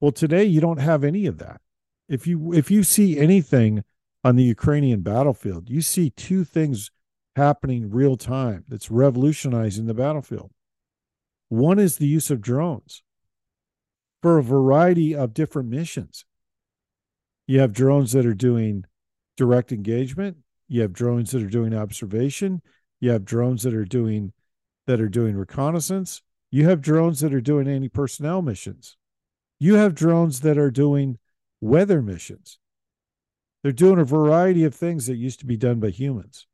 Well, 0.00 0.10
today 0.10 0.44
you 0.44 0.62
don't 0.62 0.80
have 0.80 1.04
any 1.04 1.26
of 1.26 1.36
that. 1.36 1.60
If 2.08 2.26
you 2.26 2.54
if 2.54 2.70
you 2.70 2.82
see 2.82 3.18
anything 3.18 3.84
on 4.24 4.36
the 4.36 4.44
Ukrainian 4.44 5.02
battlefield, 5.02 5.68
you 5.68 5.82
see 5.82 6.08
two 6.08 6.44
things 6.44 6.90
happening 7.36 7.90
real 7.90 8.16
time 8.16 8.64
that's 8.68 8.90
revolutionizing 8.90 9.84
the 9.84 9.92
battlefield. 9.92 10.50
One 11.50 11.78
is 11.78 11.98
the 11.98 12.06
use 12.06 12.30
of 12.30 12.40
drones 12.40 13.02
for 14.22 14.38
a 14.38 14.42
variety 14.42 15.14
of 15.14 15.34
different 15.34 15.68
missions. 15.68 16.24
You 17.50 17.58
have 17.58 17.72
drones 17.72 18.12
that 18.12 18.26
are 18.26 18.32
doing 18.32 18.84
direct 19.36 19.72
engagement, 19.72 20.36
you 20.68 20.82
have 20.82 20.92
drones 20.92 21.32
that 21.32 21.42
are 21.42 21.48
doing 21.48 21.74
observation, 21.74 22.62
you 23.00 23.10
have 23.10 23.24
drones 23.24 23.64
that 23.64 23.74
are 23.74 23.84
doing 23.84 24.32
that 24.86 25.00
are 25.00 25.08
doing 25.08 25.36
reconnaissance, 25.36 26.22
you 26.52 26.68
have 26.68 26.80
drones 26.80 27.18
that 27.18 27.34
are 27.34 27.40
doing 27.40 27.66
anti-personnel 27.66 28.40
missions. 28.42 28.96
You 29.58 29.74
have 29.74 29.96
drones 29.96 30.42
that 30.42 30.58
are 30.58 30.70
doing 30.70 31.18
weather 31.60 32.00
missions. 32.00 32.60
They're 33.64 33.72
doing 33.72 33.98
a 33.98 34.04
variety 34.04 34.62
of 34.62 34.72
things 34.72 35.08
that 35.08 35.16
used 35.16 35.40
to 35.40 35.46
be 35.46 35.56
done 35.56 35.80
by 35.80 35.90
humans. 35.90 36.46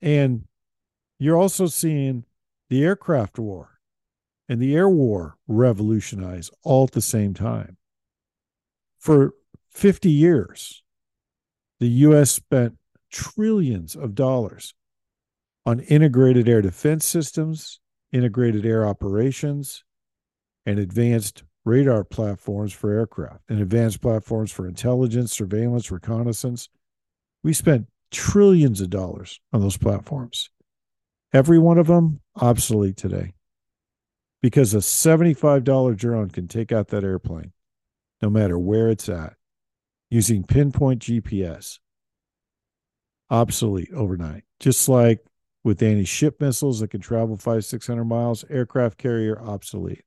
And 0.00 0.44
you're 1.18 1.36
also 1.36 1.66
seeing 1.66 2.26
the 2.70 2.84
aircraft 2.84 3.40
war 3.40 3.80
and 4.48 4.62
the 4.62 4.76
air 4.76 4.88
war 4.88 5.36
revolutionize 5.48 6.48
all 6.62 6.84
at 6.84 6.92
the 6.92 7.00
same 7.00 7.34
time. 7.34 7.76
For 9.00 9.34
50 9.70 10.10
years, 10.10 10.82
the 11.80 11.88
US 11.88 12.30
spent 12.30 12.76
trillions 13.10 13.94
of 13.96 14.14
dollars 14.14 14.74
on 15.64 15.80
integrated 15.80 16.48
air 16.48 16.62
defense 16.62 17.04
systems, 17.06 17.80
integrated 18.12 18.64
air 18.64 18.86
operations, 18.86 19.84
and 20.66 20.78
advanced 20.78 21.44
radar 21.64 22.04
platforms 22.04 22.72
for 22.72 22.92
aircraft 22.92 23.42
and 23.48 23.60
advanced 23.60 24.00
platforms 24.00 24.50
for 24.50 24.66
intelligence, 24.66 25.32
surveillance, 25.32 25.90
reconnaissance. 25.90 26.68
We 27.42 27.52
spent 27.52 27.88
trillions 28.10 28.80
of 28.80 28.90
dollars 28.90 29.40
on 29.52 29.60
those 29.60 29.76
platforms. 29.76 30.50
Every 31.32 31.58
one 31.58 31.78
of 31.78 31.86
them 31.86 32.20
obsolete 32.36 32.96
today 32.96 33.34
because 34.40 34.72
a 34.72 34.78
$75 34.78 35.96
drone 35.96 36.30
can 36.30 36.48
take 36.48 36.72
out 36.72 36.88
that 36.88 37.04
airplane 37.04 37.52
no 38.22 38.30
matter 38.30 38.58
where 38.58 38.88
it's 38.88 39.08
at 39.08 39.34
using 40.10 40.42
pinpoint 40.44 41.02
GPS. 41.02 41.78
Obsolete 43.30 43.92
overnight. 43.92 44.44
Just 44.58 44.88
like 44.88 45.24
with 45.64 45.82
anti 45.82 46.04
ship 46.04 46.40
missiles 46.40 46.80
that 46.80 46.90
can 46.90 47.00
travel 47.00 47.36
five, 47.36 47.64
600 47.64 48.04
miles, 48.04 48.44
aircraft 48.48 48.98
carrier 48.98 49.40
obsolete. 49.40 50.04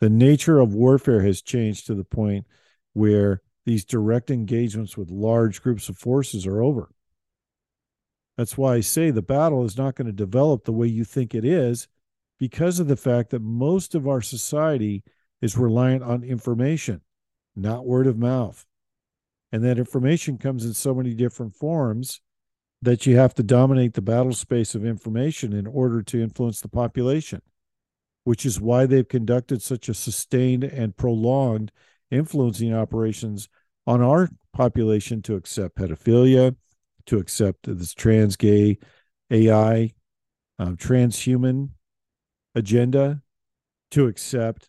The 0.00 0.10
nature 0.10 0.60
of 0.60 0.74
warfare 0.74 1.22
has 1.22 1.42
changed 1.42 1.86
to 1.86 1.94
the 1.94 2.04
point 2.04 2.46
where 2.92 3.42
these 3.64 3.84
direct 3.84 4.30
engagements 4.30 4.96
with 4.96 5.10
large 5.10 5.62
groups 5.62 5.88
of 5.88 5.96
forces 5.96 6.46
are 6.46 6.62
over. 6.62 6.90
That's 8.36 8.58
why 8.58 8.74
I 8.74 8.80
say 8.80 9.10
the 9.10 9.22
battle 9.22 9.64
is 9.64 9.78
not 9.78 9.94
going 9.94 10.06
to 10.06 10.12
develop 10.12 10.64
the 10.64 10.72
way 10.72 10.86
you 10.86 11.04
think 11.04 11.34
it 11.34 11.44
is 11.44 11.88
because 12.38 12.80
of 12.80 12.88
the 12.88 12.96
fact 12.96 13.30
that 13.30 13.40
most 13.40 13.94
of 13.94 14.08
our 14.08 14.20
society 14.20 15.04
is 15.40 15.56
reliant 15.56 16.02
on 16.02 16.24
information, 16.24 17.00
not 17.54 17.86
word 17.86 18.06
of 18.06 18.18
mouth. 18.18 18.66
And 19.54 19.62
that 19.62 19.78
information 19.78 20.36
comes 20.36 20.64
in 20.64 20.74
so 20.74 20.96
many 20.96 21.14
different 21.14 21.54
forms 21.54 22.20
that 22.82 23.06
you 23.06 23.16
have 23.18 23.34
to 23.34 23.44
dominate 23.44 23.94
the 23.94 24.02
battle 24.02 24.32
space 24.32 24.74
of 24.74 24.84
information 24.84 25.52
in 25.52 25.64
order 25.64 26.02
to 26.02 26.20
influence 26.20 26.60
the 26.60 26.66
population, 26.66 27.40
which 28.24 28.44
is 28.44 28.60
why 28.60 28.84
they've 28.84 29.06
conducted 29.06 29.62
such 29.62 29.88
a 29.88 29.94
sustained 29.94 30.64
and 30.64 30.96
prolonged 30.96 31.70
influencing 32.10 32.74
operations 32.74 33.48
on 33.86 34.02
our 34.02 34.28
population 34.52 35.22
to 35.22 35.36
accept 35.36 35.76
pedophilia, 35.76 36.56
to 37.06 37.18
accept 37.18 37.60
this 37.62 37.94
trans 37.94 38.34
gay 38.34 38.76
AI, 39.30 39.92
um, 40.58 40.76
transhuman 40.76 41.68
agenda, 42.56 43.22
to 43.92 44.08
accept 44.08 44.68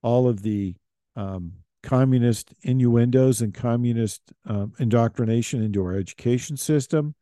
all 0.00 0.28
of 0.28 0.42
the 0.42 0.76
um, 1.16 1.54
communist 1.82 2.54
innuendos 2.62 3.40
and 3.40 3.52
communist 3.52 4.32
um, 4.46 4.72
indoctrination 4.78 5.62
into 5.62 5.82
our 5.82 5.96
education 5.96 6.56
system, 6.56 7.14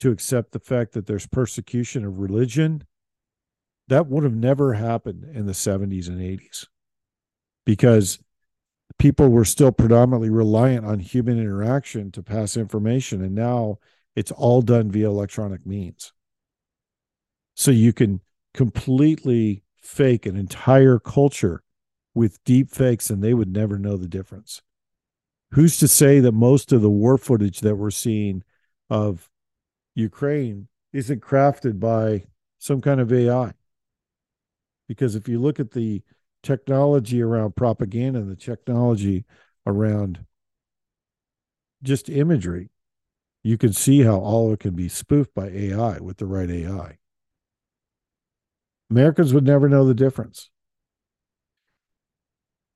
to 0.00 0.10
accept 0.10 0.52
the 0.52 0.58
fact 0.58 0.92
that 0.92 1.06
there's 1.06 1.26
persecution 1.26 2.04
of 2.04 2.18
religion. 2.18 2.84
That 3.88 4.06
would 4.06 4.24
have 4.24 4.34
never 4.34 4.74
happened 4.74 5.24
in 5.34 5.46
the 5.46 5.52
70s 5.52 6.08
and 6.08 6.20
80s 6.20 6.66
because 7.66 8.18
people 8.98 9.28
were 9.28 9.44
still 9.44 9.72
predominantly 9.72 10.30
reliant 10.30 10.84
on 10.84 10.98
human 11.00 11.38
interaction 11.38 12.10
to 12.12 12.22
pass 12.22 12.56
information 12.56 13.22
and 13.22 13.34
now 13.34 13.78
it's 14.14 14.30
all 14.30 14.62
done 14.62 14.90
via 14.90 15.08
electronic 15.08 15.66
means 15.66 16.12
so 17.54 17.70
you 17.70 17.92
can 17.92 18.20
completely 18.52 19.62
fake 19.76 20.26
an 20.26 20.36
entire 20.36 20.98
culture 20.98 21.63
with 22.14 22.42
deep 22.44 22.70
fakes 22.70 23.10
and 23.10 23.22
they 23.22 23.34
would 23.34 23.52
never 23.52 23.78
know 23.78 23.96
the 23.96 24.08
difference 24.08 24.62
Who's 25.54 25.78
to 25.78 25.86
say 25.86 26.18
that 26.18 26.32
most 26.32 26.72
of 26.72 26.82
the 26.82 26.90
war 26.90 27.16
footage 27.16 27.60
that 27.60 27.76
we're 27.76 27.92
seeing 27.92 28.42
of 28.90 29.30
Ukraine 29.94 30.66
isn't 30.92 31.22
crafted 31.22 31.78
by 31.78 32.24
some 32.58 32.80
kind 32.80 33.00
of 33.00 33.12
AI? 33.12 33.52
Because 34.88 35.14
if 35.14 35.28
you 35.28 35.38
look 35.38 35.60
at 35.60 35.70
the 35.70 36.02
technology 36.42 37.22
around 37.22 37.54
propaganda 37.54 38.18
and 38.18 38.28
the 38.28 38.34
technology 38.34 39.26
around 39.64 40.26
just 41.84 42.08
imagery, 42.08 42.70
you 43.44 43.56
can 43.56 43.72
see 43.72 44.02
how 44.02 44.16
all 44.16 44.48
of 44.48 44.54
it 44.54 44.60
can 44.60 44.74
be 44.74 44.88
spoofed 44.88 45.34
by 45.34 45.46
AI 45.50 45.98
with 46.00 46.16
the 46.16 46.26
right 46.26 46.50
AI. 46.50 46.98
Americans 48.90 49.32
would 49.32 49.44
never 49.44 49.68
know 49.68 49.84
the 49.86 49.94
difference. 49.94 50.50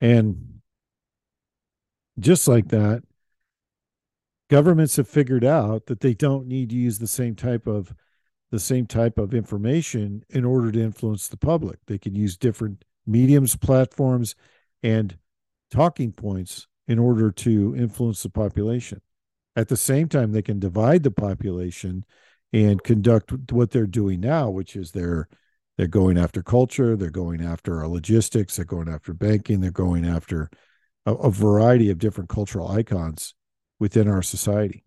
And 0.01 0.61
just 2.19 2.47
like 2.47 2.69
that, 2.69 3.03
governments 4.49 4.95
have 4.95 5.07
figured 5.07 5.45
out 5.45 5.85
that 5.87 6.01
they 6.01 6.13
don't 6.13 6.47
need 6.47 6.69
to 6.69 6.75
use 6.75 6.99
the 6.99 7.07
same 7.07 7.35
type 7.35 7.67
of 7.67 7.93
the 8.51 8.59
same 8.59 8.87
type 8.87 9.19
of 9.19 9.33
information 9.33 10.23
in 10.29 10.43
order 10.43 10.71
to 10.71 10.81
influence 10.81 11.27
the 11.27 11.37
public. 11.37 11.77
They 11.85 11.99
can 11.99 12.15
use 12.15 12.35
different 12.35 12.83
mediums, 13.05 13.55
platforms, 13.55 14.33
and 14.81 15.17
talking 15.69 16.11
points 16.11 16.65
in 16.87 16.97
order 16.97 17.29
to 17.29 17.75
influence 17.75 18.23
the 18.23 18.29
population. 18.29 19.01
At 19.55 19.67
the 19.67 19.77
same 19.77 20.07
time, 20.09 20.31
they 20.31 20.41
can 20.41 20.59
divide 20.59 21.03
the 21.03 21.11
population 21.11 22.05
and 22.51 22.83
conduct 22.83 23.51
what 23.51 23.69
they're 23.69 23.85
doing 23.85 24.19
now, 24.19 24.49
which 24.49 24.75
is 24.75 24.91
they're 24.91 25.27
they're 25.79 25.87
going 25.87 26.17
after 26.17 26.43
culture, 26.43 26.97
they're 26.97 27.09
going 27.09 27.41
after 27.41 27.79
our 27.79 27.87
logistics, 27.87 28.57
they're 28.57 28.65
going 28.65 28.89
after 28.89 29.13
banking, 29.13 29.61
they're 29.61 29.71
going 29.71 30.05
after 30.05 30.49
a, 31.05 31.13
a 31.13 31.31
variety 31.31 31.89
of 31.89 31.99
different 31.99 32.29
cultural 32.29 32.67
icons 32.67 33.33
within 33.79 34.09
our 34.09 34.21
society. 34.21 34.83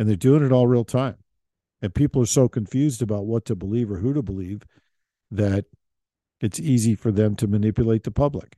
And 0.00 0.08
they're 0.08 0.16
doing 0.16 0.44
it 0.44 0.50
all 0.50 0.66
real 0.66 0.84
time. 0.84 1.18
And 1.80 1.94
people 1.94 2.20
are 2.22 2.26
so 2.26 2.48
confused 2.48 3.02
about 3.02 3.26
what 3.26 3.44
to 3.44 3.54
believe 3.54 3.88
or 3.88 3.98
who 3.98 4.12
to 4.14 4.20
believe 4.20 4.62
that 5.30 5.66
it's 6.40 6.58
easy 6.58 6.96
for 6.96 7.12
them 7.12 7.36
to 7.36 7.46
manipulate 7.46 8.02
the 8.02 8.10
public. 8.10 8.56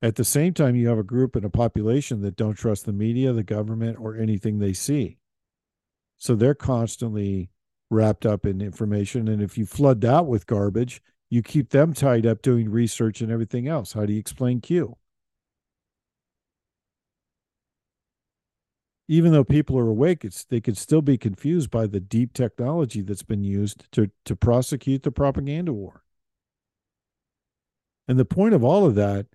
At 0.00 0.14
the 0.14 0.24
same 0.24 0.54
time, 0.54 0.76
you 0.76 0.86
have 0.86 0.98
a 0.98 1.02
group 1.02 1.34
and 1.34 1.44
a 1.44 1.50
population 1.50 2.20
that 2.20 2.36
don't 2.36 2.54
trust 2.54 2.86
the 2.86 2.92
media, 2.92 3.32
the 3.32 3.42
government, 3.42 3.98
or 3.98 4.14
anything 4.14 4.60
they 4.60 4.74
see. 4.74 5.18
So 6.18 6.36
they're 6.36 6.54
constantly 6.54 7.50
wrapped 7.90 8.26
up 8.26 8.44
in 8.46 8.60
information. 8.60 9.28
And 9.28 9.42
if 9.42 9.56
you 9.56 9.66
flood 9.66 10.00
that 10.02 10.26
with 10.26 10.46
garbage, 10.46 11.02
you 11.30 11.42
keep 11.42 11.70
them 11.70 11.92
tied 11.92 12.26
up 12.26 12.42
doing 12.42 12.70
research 12.70 13.20
and 13.20 13.30
everything 13.30 13.68
else. 13.68 13.92
How 13.92 14.06
do 14.06 14.12
you 14.12 14.18
explain 14.18 14.60
Q? 14.60 14.96
Even 19.08 19.32
though 19.32 19.44
people 19.44 19.78
are 19.78 19.88
awake, 19.88 20.24
it's 20.24 20.44
they 20.44 20.60
could 20.60 20.76
still 20.76 21.02
be 21.02 21.16
confused 21.16 21.70
by 21.70 21.86
the 21.86 22.00
deep 22.00 22.32
technology 22.32 23.02
that's 23.02 23.22
been 23.22 23.44
used 23.44 23.90
to 23.92 24.10
to 24.24 24.34
prosecute 24.34 25.04
the 25.04 25.12
propaganda 25.12 25.72
war. 25.72 26.02
And 28.08 28.18
the 28.18 28.24
point 28.24 28.54
of 28.54 28.64
all 28.64 28.84
of 28.84 28.96
that 28.96 29.26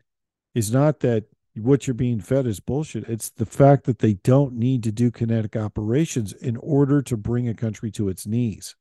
is 0.53 0.71
not 0.71 0.99
that 1.01 1.25
what 1.55 1.85
you're 1.85 1.93
being 1.93 2.21
fed 2.21 2.47
is 2.47 2.59
bullshit. 2.59 3.09
It's 3.09 3.29
the 3.29 3.45
fact 3.45 3.85
that 3.85 3.99
they 3.99 4.13
don't 4.13 4.53
need 4.53 4.83
to 4.83 4.91
do 4.91 5.11
kinetic 5.11 5.55
operations 5.55 6.33
in 6.33 6.55
order 6.57 7.01
to 7.01 7.17
bring 7.17 7.47
a 7.47 7.53
country 7.53 7.91
to 7.91 8.07
its 8.09 8.25
knees. 8.25 8.75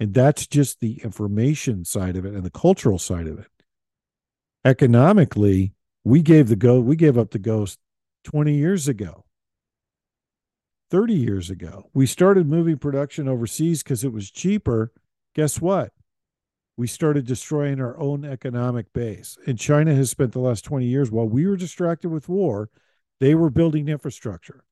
And 0.00 0.12
that's 0.12 0.46
just 0.46 0.80
the 0.80 1.00
information 1.04 1.84
side 1.84 2.16
of 2.16 2.24
it 2.24 2.34
and 2.34 2.44
the 2.44 2.50
cultural 2.50 2.98
side 2.98 3.28
of 3.28 3.38
it. 3.38 3.46
Economically, 4.64 5.72
we 6.02 6.20
gave 6.20 6.48
the 6.48 6.56
go 6.56 6.80
we 6.80 6.96
gave 6.96 7.16
up 7.16 7.30
the 7.30 7.38
ghost 7.38 7.78
20 8.24 8.54
years 8.54 8.88
ago. 8.88 9.24
30 10.90 11.14
years 11.14 11.48
ago. 11.48 11.90
We 11.94 12.06
started 12.06 12.48
moving 12.48 12.78
production 12.78 13.28
overseas 13.28 13.82
because 13.82 14.04
it 14.04 14.12
was 14.12 14.30
cheaper. 14.30 14.92
Guess 15.34 15.60
what? 15.60 15.92
We 16.76 16.86
started 16.86 17.26
destroying 17.26 17.80
our 17.80 17.98
own 17.98 18.24
economic 18.24 18.92
base. 18.92 19.38
And 19.46 19.58
China 19.58 19.94
has 19.94 20.10
spent 20.10 20.32
the 20.32 20.40
last 20.40 20.64
20 20.64 20.86
years, 20.86 21.10
while 21.10 21.28
we 21.28 21.46
were 21.46 21.56
distracted 21.56 22.08
with 22.08 22.28
war, 22.28 22.70
they 23.20 23.34
were 23.34 23.50
building 23.50 23.88
infrastructure, 23.88 24.64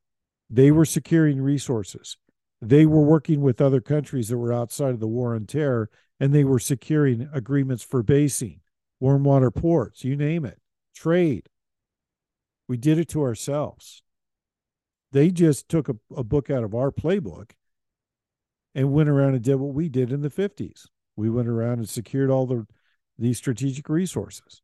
they 0.51 0.71
were 0.71 0.85
securing 0.85 1.41
resources, 1.41 2.17
they 2.61 2.87
were 2.87 3.03
working 3.03 3.41
with 3.41 3.61
other 3.61 3.81
countries 3.81 4.29
that 4.29 4.39
were 4.39 4.53
outside 4.53 4.95
of 4.95 5.01
the 5.01 5.09
war 5.09 5.35
on 5.35 5.47
terror, 5.47 5.91
and 6.19 6.33
they 6.33 6.45
were 6.45 6.59
securing 6.59 7.29
agreements 7.33 7.83
for 7.83 8.03
basing, 8.03 8.61
warm 9.01 9.25
water 9.25 9.51
ports, 9.51 10.05
you 10.05 10.17
name 10.17 10.45
it, 10.45 10.61
trade. 10.95 11.49
We 12.69 12.77
did 12.77 12.99
it 12.99 13.09
to 13.11 13.23
ourselves. 13.23 14.03
They 15.13 15.31
just 15.31 15.69
took 15.69 15.89
a, 15.89 15.97
a 16.17 16.25
book 16.25 16.51
out 16.51 16.65
of 16.65 16.75
our 16.75 16.91
playbook 16.91 17.51
and 18.75 18.93
went 18.93 19.09
around 19.09 19.35
and 19.35 19.43
did 19.43 19.57
what 19.57 19.75
we 19.75 19.89
did 19.89 20.11
in 20.11 20.23
the 20.23 20.31
50s. 20.31 20.87
We 21.17 21.31
went 21.31 21.49
around 21.49 21.79
and 21.79 21.89
secured 21.89 22.31
all 22.31 22.47
the 22.47 22.67
these 23.19 23.39
strategic 23.39 23.89
resources. 23.89 24.63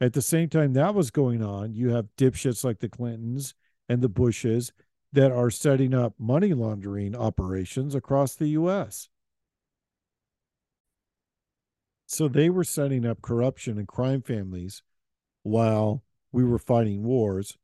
At 0.00 0.14
the 0.14 0.22
same 0.22 0.48
time 0.48 0.72
that 0.72 0.94
was 0.94 1.10
going 1.10 1.42
on, 1.42 1.74
you 1.74 1.90
have 1.90 2.16
dipshits 2.16 2.64
like 2.64 2.80
the 2.80 2.88
Clintons 2.88 3.54
and 3.88 4.02
the 4.02 4.08
Bushes 4.08 4.72
that 5.12 5.32
are 5.32 5.50
setting 5.50 5.94
up 5.94 6.14
money 6.18 6.54
laundering 6.54 7.14
operations 7.14 7.94
across 7.94 8.34
the 8.34 8.48
US. 8.48 9.08
So 12.06 12.28
they 12.28 12.50
were 12.50 12.64
setting 12.64 13.06
up 13.06 13.22
corruption 13.22 13.78
and 13.78 13.86
crime 13.86 14.22
families 14.22 14.82
while 15.42 16.02
we 16.32 16.44
were 16.44 16.58
fighting 16.58 17.04
wars, 17.04 17.56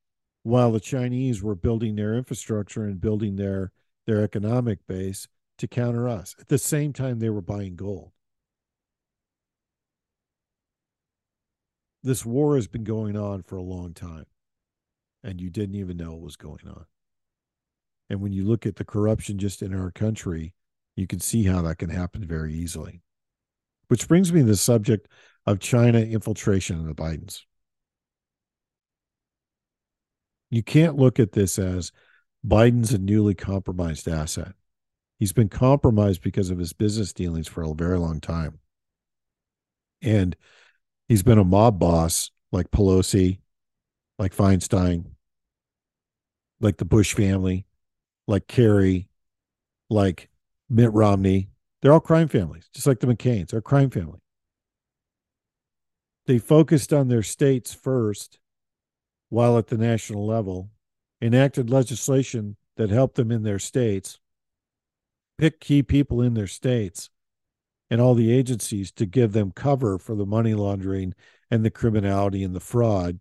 while 0.43 0.71
the 0.71 0.81
Chinese 0.81 1.43
were 1.43 1.55
building 1.55 1.97
their 1.97 2.15
infrastructure 2.15 2.85
and 2.85 3.01
building 3.01 3.37
their 3.37 3.73
their 4.07 4.23
economic 4.23 4.87
base 4.87 5.27
to 5.59 5.69
counter 5.69 6.09
us. 6.09 6.35
At 6.39 6.49
the 6.49 6.59
same 6.59 6.93
time, 6.93 7.19
they 7.19 7.31
were 7.31 7.43
buying 7.43 7.77
gold. 7.77 8.13
This 12.03 12.25
war 12.25 12.55
has 12.57 12.69
been 12.69 12.85
going 12.85 13.17
on 13.17 13.43
for 13.43 13.57
a 13.57 13.63
long 13.63 13.93
time, 13.93 14.27
and 15.25 15.41
you 15.41 15.51
didn't 15.51 15.75
even 15.75 15.97
know 15.97 16.15
it 16.15 16.21
was 16.21 16.37
going 16.37 16.69
on. 16.69 16.85
And 18.09 18.21
when 18.21 18.33
you 18.33 18.45
look 18.45 18.67
at 18.67 18.77
the 18.77 18.85
corruption 18.85 19.39
just 19.39 19.63
in 19.63 19.75
our 19.75 19.91
country, 19.91 20.55
you 20.95 21.07
can 21.07 21.21
see 21.21 21.45
how 21.45 21.63
that 21.63 21.79
can 21.79 21.91
happen 21.91 22.25
very 22.25 22.55
easily. 22.55 23.03
Which 23.89 24.07
brings 24.09 24.33
me 24.33 24.41
to 24.41 24.47
the 24.47 24.57
subject 24.57 25.09
of 25.47 25.59
China 25.59 25.99
infiltration 25.99 26.79
in 26.79 26.87
the 26.87 26.95
Bidens. 26.95 27.41
You 30.51 30.63
can't 30.63 30.97
look 30.97 31.19
at 31.19 31.33
this 31.33 31.59
as 31.59 31.93
Biden's 32.47 32.93
a 32.93 32.99
newly 32.99 33.35
compromised 33.35 34.07
asset. 34.07 34.53
He's 35.19 35.33
been 35.33 35.49
compromised 35.49 36.23
because 36.23 36.51
of 36.51 36.59
his 36.59 36.73
business 36.73 37.13
dealings 37.13 37.49
for 37.49 37.63
a 37.63 37.75
very 37.75 37.99
long 37.99 38.21
time. 38.21 38.59
And 40.03 40.37
he's 41.09 41.23
been 41.23 41.39
a 41.39 41.45
mob 41.45 41.79
boss 41.79 42.31
like 42.53 42.71
Pelosi, 42.71 43.41
like 44.19 44.35
Feinstein, 44.35 45.07
like 46.61 46.77
the 46.77 46.85
Bush 46.85 47.15
family, 47.15 47.67
like 48.27 48.47
Kerry, 48.47 49.09
like 49.89 50.29
Mitt 50.69 50.93
Romney. 50.93 51.49
They're 51.81 51.93
all 51.93 52.01
crime 52.01 52.29
families, 52.29 52.69
just 52.75 52.87
like 52.87 53.01
the 53.01 53.07
McCains. 53.07 53.49
They're 53.49 53.61
a 53.61 53.63
crime 53.63 53.91
family. 53.91 54.21
They 56.27 56.39
focused 56.39 56.93
on 56.93 57.09
their 57.09 57.23
states 57.23 57.73
first 57.73 58.39
while 59.29 59.59
at 59.59 59.69
the 59.69 59.79
national 59.79 60.27
level, 60.27 60.71
enacted 61.23 61.71
legislation 61.71 62.57
that 62.77 62.91
helped 62.91 63.17
them 63.17 63.31
in 63.31 63.43
their 63.43 63.59
states, 63.59 64.19
pick 65.39 65.61
key 65.61 65.83
people 65.83 66.21
in 66.23 66.35
their 66.35 66.47
states 66.47 67.11
and 67.91 68.01
all 68.01 68.15
the 68.15 68.33
agencies 68.33 68.91
to 68.93 69.07
give 69.07 69.33
them 69.33 69.53
cover 69.53 69.99
for 69.99 70.15
the 70.15 70.27
money 70.27 70.55
laundering 70.55 71.15
and 71.51 71.65
the 71.65 71.71
criminality 71.71 72.43
and 72.43 72.55
the 72.55 72.61
fraud, 72.61 73.21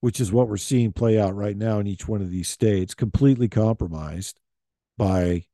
which 0.00 0.20
is 0.20 0.32
what 0.32 0.48
we're 0.48 0.56
seeing 0.56 0.92
play 0.92 1.18
out 1.18 1.34
right 1.34 1.56
now 1.56 1.78
in 1.78 1.86
each 1.86 2.08
one 2.08 2.22
of 2.22 2.30
these 2.30 2.48
states, 2.48 2.94
completely 2.94 3.48
compromised 3.48 4.40
by 4.96 5.44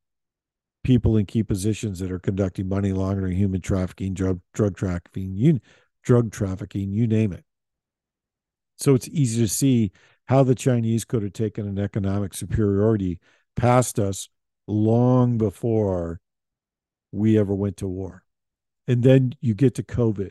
people 0.84 1.16
in 1.16 1.26
key 1.26 1.42
positions 1.42 1.98
that 1.98 2.12
are 2.12 2.18
conducting 2.18 2.68
money 2.68 2.92
laundering, 2.92 3.36
human 3.36 3.60
trafficking, 3.60 4.14
drug 4.14 4.40
drug 4.54 4.76
trafficking, 4.76 5.34
you 5.34 5.60
drug 6.04 6.30
trafficking, 6.30 6.92
you 6.92 7.06
name 7.06 7.32
it. 7.32 7.44
So 8.76 8.94
it's 8.94 9.08
easy 9.08 9.42
to 9.42 9.48
see 9.48 9.90
how 10.26 10.44
the 10.44 10.54
Chinese 10.54 11.04
could 11.04 11.22
have 11.22 11.32
taken 11.32 11.66
an 11.66 11.78
economic 11.78 12.32
superiority 12.32 13.18
past 13.56 13.98
us 13.98 14.28
long 14.68 15.38
before 15.38 16.20
we 17.10 17.38
ever 17.38 17.54
went 17.54 17.78
to 17.78 17.88
war. 17.88 18.22
And 18.86 19.02
then 19.02 19.34
you 19.40 19.54
get 19.54 19.74
to 19.76 19.82
COVID. 19.82 20.30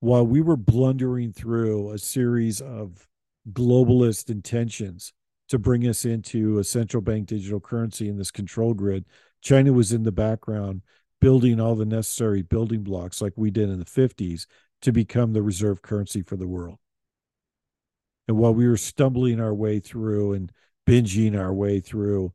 While 0.00 0.26
we 0.26 0.40
were 0.40 0.56
blundering 0.56 1.32
through 1.32 1.90
a 1.90 1.98
series 1.98 2.60
of 2.60 3.08
globalist 3.52 4.30
intentions 4.30 5.12
to 5.48 5.58
bring 5.58 5.86
us 5.86 6.04
into 6.04 6.58
a 6.58 6.64
central 6.64 7.00
bank 7.00 7.26
digital 7.26 7.60
currency 7.60 8.08
in 8.08 8.16
this 8.16 8.30
control 8.30 8.72
grid, 8.72 9.04
China 9.42 9.72
was 9.72 9.92
in 9.92 10.04
the 10.04 10.12
background 10.12 10.82
building 11.20 11.60
all 11.60 11.74
the 11.74 11.84
necessary 11.84 12.42
building 12.42 12.82
blocks 12.82 13.20
like 13.20 13.32
we 13.36 13.50
did 13.50 13.68
in 13.68 13.78
the 13.78 13.84
50s 13.84 14.46
to 14.82 14.92
become 14.92 15.32
the 15.32 15.42
reserve 15.42 15.82
currency 15.82 16.22
for 16.22 16.36
the 16.36 16.48
world. 16.48 16.78
And 18.26 18.38
while 18.38 18.54
we 18.54 18.68
were 18.68 18.76
stumbling 18.76 19.40
our 19.40 19.52
way 19.54 19.80
through 19.80 20.34
and 20.34 20.52
binging 20.90 21.38
our 21.38 21.54
way 21.54 21.78
through 21.78 22.32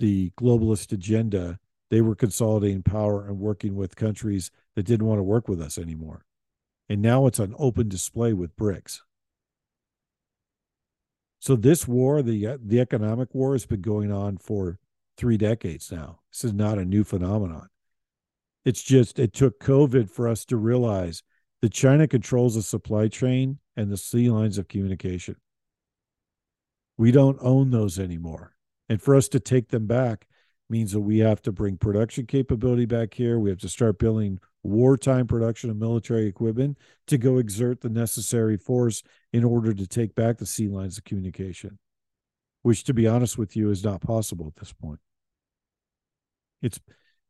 the 0.00 0.30
globalist 0.40 0.92
agenda, 0.92 1.58
they 1.90 2.00
were 2.00 2.14
consolidating 2.14 2.82
power 2.82 3.26
and 3.26 3.38
working 3.38 3.76
with 3.76 3.96
countries 3.96 4.50
that 4.74 4.84
didn't 4.84 5.06
want 5.06 5.18
to 5.18 5.22
work 5.22 5.46
with 5.46 5.60
us 5.60 5.76
anymore. 5.76 6.24
And 6.88 7.02
now 7.02 7.26
it's 7.26 7.38
on 7.38 7.54
open 7.58 7.88
display 7.88 8.32
with 8.32 8.56
BRICS. 8.56 9.00
So 11.38 11.54
this 11.54 11.86
war, 11.86 12.22
the 12.22 12.56
the 12.64 12.80
economic 12.80 13.34
war, 13.34 13.52
has 13.52 13.66
been 13.66 13.82
going 13.82 14.10
on 14.10 14.38
for 14.38 14.78
three 15.18 15.36
decades 15.36 15.92
now. 15.92 16.20
This 16.32 16.44
is 16.44 16.52
not 16.52 16.78
a 16.78 16.84
new 16.84 17.04
phenomenon. 17.04 17.68
It's 18.64 18.82
just 18.82 19.18
it 19.18 19.34
took 19.34 19.60
COVID 19.60 20.08
for 20.08 20.28
us 20.28 20.44
to 20.46 20.56
realize 20.56 21.22
that 21.60 21.72
China 21.72 22.06
controls 22.06 22.54
the 22.54 22.62
supply 22.62 23.08
chain 23.08 23.58
and 23.76 23.90
the 23.90 23.96
sea 23.96 24.30
lines 24.30 24.56
of 24.56 24.68
communication. 24.68 25.36
We 27.02 27.10
don't 27.10 27.38
own 27.40 27.70
those 27.70 27.98
anymore. 27.98 28.54
And 28.88 29.02
for 29.02 29.16
us 29.16 29.26
to 29.30 29.40
take 29.40 29.70
them 29.70 29.88
back 29.88 30.28
means 30.70 30.92
that 30.92 31.00
we 31.00 31.18
have 31.18 31.42
to 31.42 31.50
bring 31.50 31.76
production 31.76 32.26
capability 32.26 32.84
back 32.84 33.14
here. 33.14 33.40
We 33.40 33.50
have 33.50 33.58
to 33.58 33.68
start 33.68 33.98
building 33.98 34.38
wartime 34.62 35.26
production 35.26 35.68
of 35.68 35.78
military 35.78 36.28
equipment 36.28 36.78
to 37.08 37.18
go 37.18 37.38
exert 37.38 37.80
the 37.80 37.88
necessary 37.88 38.56
force 38.56 39.02
in 39.32 39.42
order 39.42 39.74
to 39.74 39.84
take 39.84 40.14
back 40.14 40.38
the 40.38 40.46
sea 40.46 40.68
lines 40.68 40.96
of 40.96 41.02
communication, 41.02 41.80
which, 42.62 42.84
to 42.84 42.94
be 42.94 43.08
honest 43.08 43.36
with 43.36 43.56
you, 43.56 43.70
is 43.70 43.82
not 43.82 44.00
possible 44.00 44.46
at 44.46 44.54
this 44.54 44.72
point. 44.72 45.00
It's 46.62 46.78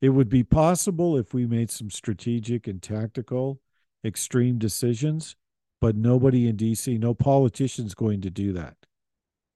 it 0.02 0.10
would 0.10 0.28
be 0.28 0.44
possible 0.44 1.16
if 1.16 1.32
we 1.32 1.46
made 1.46 1.70
some 1.70 1.88
strategic 1.88 2.66
and 2.66 2.82
tactical 2.82 3.62
extreme 4.04 4.58
decisions, 4.58 5.34
but 5.80 5.96
nobody 5.96 6.46
in 6.46 6.58
DC, 6.58 6.98
no 6.98 7.14
politician's 7.14 7.94
going 7.94 8.20
to 8.20 8.28
do 8.28 8.52
that. 8.52 8.76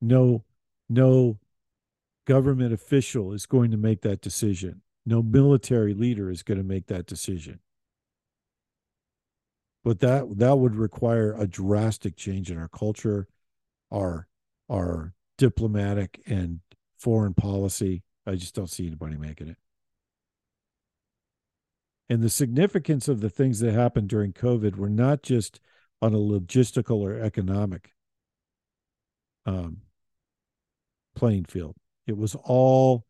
No, 0.01 0.45
no 0.89 1.39
government 2.27 2.73
official 2.73 3.33
is 3.33 3.47
going 3.47 3.71
to 3.71 3.77
make 3.77 4.03
that 4.03 4.21
decision. 4.21 4.83
No 5.05 5.23
military 5.23 5.95
leader 5.95 6.31
is 6.31 6.43
going 6.43 6.59
to 6.59 6.65
make 6.65 6.87
that 6.87 7.07
decision. 7.07 7.61
But 9.85 10.01
that 10.01 10.39
that 10.39 10.59
would 10.59 10.75
require 10.75 11.33
a 11.39 11.47
drastic 11.47 12.17
change 12.17 12.51
in 12.51 12.59
our 12.59 12.69
culture, 12.69 13.29
our 13.93 14.27
our 14.69 15.15
diplomatic 15.39 16.21
and 16.27 16.61
foreign 16.99 17.35
policy. 17.35 18.03
I 18.27 18.35
just 18.35 18.55
don't 18.55 18.71
see 18.71 18.89
anybody 18.89 19.17
making 19.17 19.49
it. 19.49 19.59
And 22.09 22.23
the 22.23 22.31
significance 22.31 23.07
of 23.07 23.21
the 23.21 23.31
things 23.31 23.61
that 23.61 23.75
happened 23.75 24.09
during 24.09 24.33
COVID 24.33 24.77
were 24.77 24.89
not 24.89 25.23
just 25.23 25.61
on 26.03 26.15
a 26.15 26.19
logistical 26.19 26.99
or 26.99 27.21
economic 27.21 27.95
um, 29.45 29.83
playing 31.17 31.47
field. 31.47 31.75
It 32.07 32.17
was 32.17 32.37
all 32.45 33.05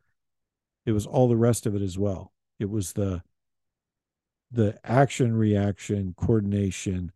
it 0.87 0.93
was 0.93 1.07
all 1.07 1.29
the 1.29 1.37
rest 1.37 1.67
of 1.67 1.75
it 1.75 1.83
as 1.83 1.99
well. 1.99 2.33
It 2.59 2.71
was 2.71 2.95
the 2.95 3.23
the 4.51 4.79
action 4.85 5.37
reaction 5.37 6.15
coordination, 6.17 7.13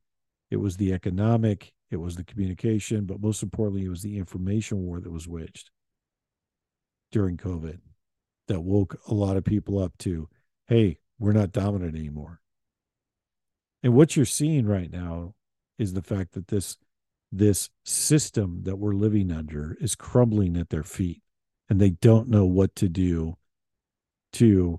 it 0.50 0.57
was 0.57 0.76
the 0.76 0.92
economic, 0.92 1.72
it 1.90 1.96
was 1.96 2.16
the 2.16 2.24
communication, 2.24 3.05
but 3.05 3.20
most 3.20 3.42
importantly, 3.42 3.85
it 3.85 3.88
was 3.88 4.03
the 4.03 4.18
information 4.18 4.83
war 4.83 5.00
that 5.00 5.11
was 5.11 5.29
waged 5.29 5.70
during 7.12 7.37
COVID 7.37 7.79
that 8.48 8.61
woke 8.61 9.00
a 9.09 9.14
lot 9.14 9.37
of 9.37 9.44
people 9.44 9.79
up 9.79 9.96
to, 9.98 10.29
hey, 10.66 10.98
we're 11.18 11.33
not 11.33 11.53
dominant 11.53 11.96
anymore. 11.96 12.40
And 13.83 13.94
what 13.94 14.16
you're 14.16 14.26
seeing 14.26 14.66
right 14.66 14.90
now 14.90 15.35
is 15.79 15.94
the 15.94 16.03
fact 16.03 16.33
that 16.33 16.48
this 16.48 16.76
this 17.33 17.71
system 17.85 18.62
that 18.64 18.77
we're 18.77 18.95
living 18.95 19.31
under 19.31 19.77
is 19.81 19.95
crumbling 19.95 20.57
at 20.57 20.71
their 20.71 20.83
feet 20.83 21.23
and 21.69 21.81
they 21.81 21.90
don't 21.90 22.29
know 22.29 22.45
what 22.45 22.75
to 22.77 22.88
do 22.88 23.37
to 24.33 24.79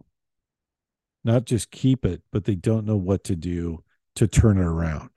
not 1.23 1.45
just 1.45 1.71
keep 1.71 2.05
it 2.05 2.21
but 2.31 2.43
they 2.45 2.55
don't 2.55 2.85
know 2.85 2.97
what 2.97 3.23
to 3.23 3.35
do 3.35 3.83
to 4.15 4.27
turn 4.27 4.57
it 4.57 4.65
around. 4.65 5.09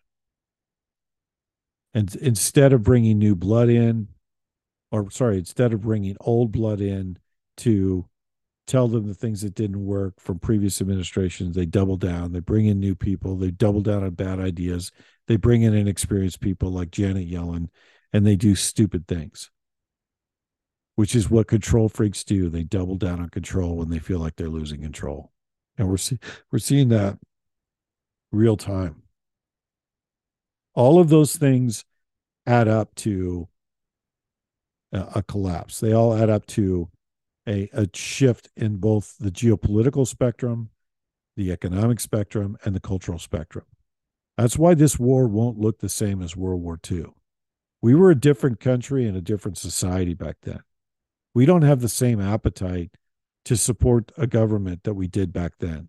And 1.92 2.14
instead 2.16 2.72
of 2.72 2.82
bringing 2.82 3.18
new 3.18 3.34
blood 3.34 3.68
in 3.68 4.08
or 4.90 5.10
sorry 5.10 5.38
instead 5.38 5.72
of 5.72 5.82
bringing 5.82 6.16
old 6.20 6.52
blood 6.52 6.80
in 6.80 7.18
to 7.58 8.08
tell 8.66 8.88
them 8.88 9.06
the 9.06 9.14
things 9.14 9.42
that 9.42 9.54
didn't 9.54 9.84
work 9.84 10.14
from 10.18 10.38
previous 10.38 10.80
administrations. 10.80 11.54
They 11.54 11.66
double 11.66 11.96
down. 11.96 12.32
They 12.32 12.40
bring 12.40 12.66
in 12.66 12.80
new 12.80 12.94
people. 12.94 13.36
They 13.36 13.50
double 13.50 13.82
down 13.82 14.02
on 14.02 14.10
bad 14.10 14.40
ideas. 14.40 14.90
They 15.26 15.36
bring 15.36 15.62
in 15.62 15.74
inexperienced 15.74 16.40
people 16.40 16.70
like 16.70 16.90
Janet 16.90 17.30
Yellen, 17.30 17.68
and 18.12 18.26
they 18.26 18.36
do 18.36 18.54
stupid 18.54 19.06
things, 19.06 19.50
which 20.94 21.14
is 21.14 21.30
what 21.30 21.46
control 21.46 21.88
freaks 21.88 22.24
do. 22.24 22.48
They 22.48 22.62
double 22.62 22.96
down 22.96 23.20
on 23.20 23.30
control 23.30 23.76
when 23.76 23.90
they 23.90 23.98
feel 23.98 24.18
like 24.18 24.36
they're 24.36 24.48
losing 24.48 24.80
control, 24.80 25.32
and 25.76 25.88
we're 25.88 25.96
see- 25.96 26.18
we're 26.50 26.58
seeing 26.58 26.88
that 26.88 27.18
real 28.32 28.56
time. 28.56 29.02
All 30.74 30.98
of 30.98 31.08
those 31.08 31.36
things 31.36 31.84
add 32.46 32.68
up 32.68 32.94
to 32.96 33.48
a, 34.92 35.00
a 35.16 35.22
collapse. 35.22 35.80
They 35.80 35.92
all 35.92 36.14
add 36.14 36.30
up 36.30 36.46
to 36.46 36.88
a, 37.46 37.68
a 37.72 37.88
shift 37.94 38.48
in 38.56 38.76
both 38.76 39.16
the 39.18 39.30
geopolitical 39.30 40.06
spectrum, 40.06 40.70
the 41.36 41.52
economic 41.52 42.00
spectrum, 42.00 42.56
and 42.64 42.74
the 42.74 42.80
cultural 42.80 43.18
spectrum. 43.18 43.66
That's 44.36 44.58
why 44.58 44.74
this 44.74 44.98
war 44.98 45.28
won't 45.28 45.58
look 45.58 45.78
the 45.78 45.88
same 45.88 46.20
as 46.22 46.36
World 46.36 46.62
War 46.62 46.78
II. 46.90 47.06
We 47.82 47.94
were 47.94 48.10
a 48.10 48.18
different 48.18 48.60
country 48.60 49.06
and 49.06 49.16
a 49.16 49.20
different 49.20 49.58
society 49.58 50.14
back 50.14 50.36
then. 50.42 50.60
We 51.34 51.46
don't 51.46 51.62
have 51.62 51.80
the 51.80 51.88
same 51.88 52.20
appetite 52.20 52.96
to 53.44 53.56
support 53.56 54.10
a 54.16 54.26
government 54.26 54.84
that 54.84 54.94
we 54.94 55.06
did 55.06 55.32
back 55.32 55.58
then. 55.58 55.88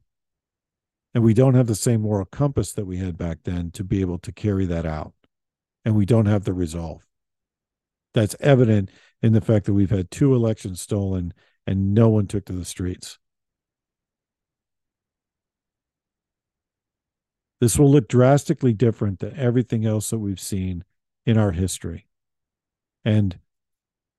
And 1.13 1.23
we 1.23 1.33
don't 1.33 1.53
have 1.53 1.67
the 1.67 1.75
same 1.75 2.01
moral 2.01 2.25
compass 2.25 2.73
that 2.73 2.85
we 2.85 2.97
had 2.97 3.17
back 3.17 3.39
then 3.45 3.71
to 3.71 3.83
be 3.83 4.01
able 4.01 4.17
to 4.19 4.33
carry 4.33 4.65
that 4.65 4.85
out. 4.85 5.13
And 5.85 5.95
we 5.95 6.05
don't 6.05 6.25
have 6.25 6.43
the 6.43 6.53
resolve. 6.53 7.07
That's 8.15 8.35
evident 8.39 8.89
in 9.21 9.33
the 9.33 9.41
fact 9.41 9.65
that 9.65 9.73
we've 9.73 9.89
had 9.89 10.09
two 10.09 10.33
elections 10.33 10.79
stolen 10.79 11.33
and 11.67 11.93
no 11.93 12.07
one 12.07 12.27
took 12.27 12.45
to 12.45 12.53
the 12.53 12.63
streets. 12.63 13.19
This 17.59 17.77
will 17.77 17.91
look 17.91 18.07
drastically 18.07 18.71
different 18.71 19.19
than 19.19 19.37
everything 19.37 19.85
else 19.85 20.09
that 20.11 20.19
we've 20.19 20.39
seen 20.39 20.85
in 21.25 21.37
our 21.37 21.51
history. 21.51 22.07
And 23.03 23.37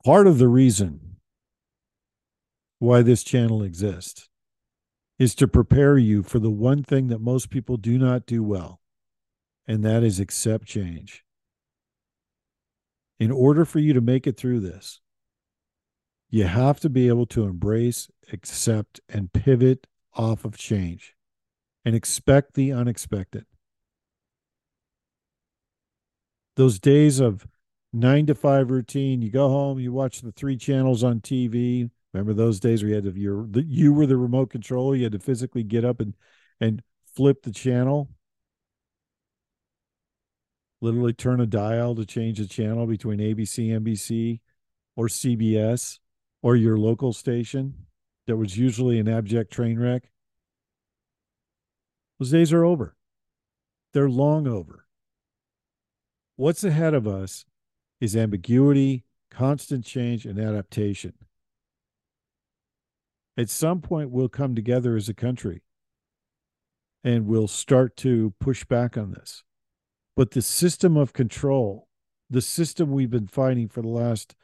part 0.05 0.27
of 0.27 0.37
the 0.37 0.49
reason 0.49 1.17
why 2.79 3.01
this 3.01 3.25
channel 3.25 3.63
exists 3.63 4.29
is 5.19 5.35
to 5.37 5.49
prepare 5.49 5.97
you 5.97 6.23
for 6.23 6.39
the 6.39 6.51
one 6.51 6.83
thing 6.83 7.09
that 7.09 7.21
most 7.23 7.49
people 7.49 7.79
do 7.79 7.97
not 7.97 8.27
do 8.27 8.43
well, 8.43 8.83
and 9.67 9.83
that 9.85 10.03
is 10.03 10.21
accept 10.21 10.67
change 10.67 11.26
in 13.19 13.31
order 13.31 13.65
for 13.65 13.79
you 13.79 13.93
to 13.95 14.01
make 14.01 14.27
it 14.27 14.37
through 14.37 14.61
this, 14.61 15.01
you 16.29 16.45
have 16.45 16.81
to 16.81 16.89
be 16.89 17.09
able 17.09 17.27
to 17.27 17.45
embrace, 17.45 18.09
accept, 18.33 19.01
and 19.09 19.33
pivot 19.33 19.87
off 20.15 20.45
of 20.45 20.57
change 20.57 21.15
and 21.85 21.95
expect 21.95 22.55
the 22.55 22.73
unexpected. 22.73 23.47
Those 26.57 26.79
days 26.79 27.21
of 27.21 27.47
nine 27.93 28.27
to 28.27 28.35
five 28.35 28.71
routine, 28.71 29.23
you 29.23 29.31
go 29.31 29.49
home, 29.49 29.79
you 29.79 29.93
watch 29.93 30.21
the 30.21 30.33
three 30.33 30.57
channels 30.57 31.05
on 31.05 31.21
TV. 31.21 31.91
Remember 32.13 32.35
those 32.35 32.61
days 32.61 32.83
where 32.83 32.91
you 32.91 32.95
had 32.97 33.05
to, 33.05 33.19
you 33.19 33.51
you 33.67 33.93
were 33.93 34.07
the 34.07 34.17
remote 34.17 34.51
control, 34.51 34.97
you 34.97 35.05
had 35.05 35.13
to 35.13 35.19
physically 35.19 35.63
get 35.63 35.85
up 35.85 36.01
and, 36.01 36.15
and 36.61 36.83
flip 37.15 37.43
the 37.43 37.53
channel 37.53 38.11
literally 40.87 41.13
turn 41.13 41.41
a 41.41 41.47
dial 41.47 41.97
to 41.97 42.07
change 42.07 42.39
the 42.39 42.47
channel 42.47 42.87
between 42.87 43.19
ABC, 43.19 43.71
NBC, 43.71 44.39
or 44.95 45.09
CBS, 45.09 45.99
or 46.43 46.55
your 46.55 46.77
local 46.77 47.13
station 47.13 47.75
that 48.29 48.37
was 48.37 48.57
usually 48.57 49.01
an 49.01 49.09
abject 49.09 49.53
train 49.53 49.81
wreck. 49.81 50.11
Those 52.21 52.31
days 52.31 52.53
are 52.53 52.65
over. 52.65 52.95
They're 53.93 54.09
long 54.09 54.47
over. 54.47 54.87
What's 56.37 56.63
ahead 56.63 56.95
of 56.95 57.09
us 57.09 57.45
is 58.01 58.15
ambiguity, 58.15 59.05
constant 59.29 59.85
change, 59.85 60.25
and 60.25 60.39
adaptation. 60.39 61.15
At 63.37 63.51
some 63.51 63.81
point, 63.81 64.11
we'll 64.11 64.29
come 64.29 64.55
together 64.55 64.95
as 64.95 65.09
a 65.09 65.15
country 65.15 65.63
and 67.03 67.27
we'll 67.27 67.49
start 67.49 67.97
to 67.97 68.35
push 68.41 68.65
back 68.65 68.97
on 68.97 69.13
this. 69.13 69.45
But 70.17 70.31
the 70.31 70.43
system 70.43 70.97
of 70.97 71.13
control, 71.13 71.89
the 72.31 72.41
system 72.41 72.91
we've 72.91 73.11
been 73.11 73.27
fighting 73.27 73.69
for 73.69 73.83
the 73.83 73.89
last, 73.89 74.35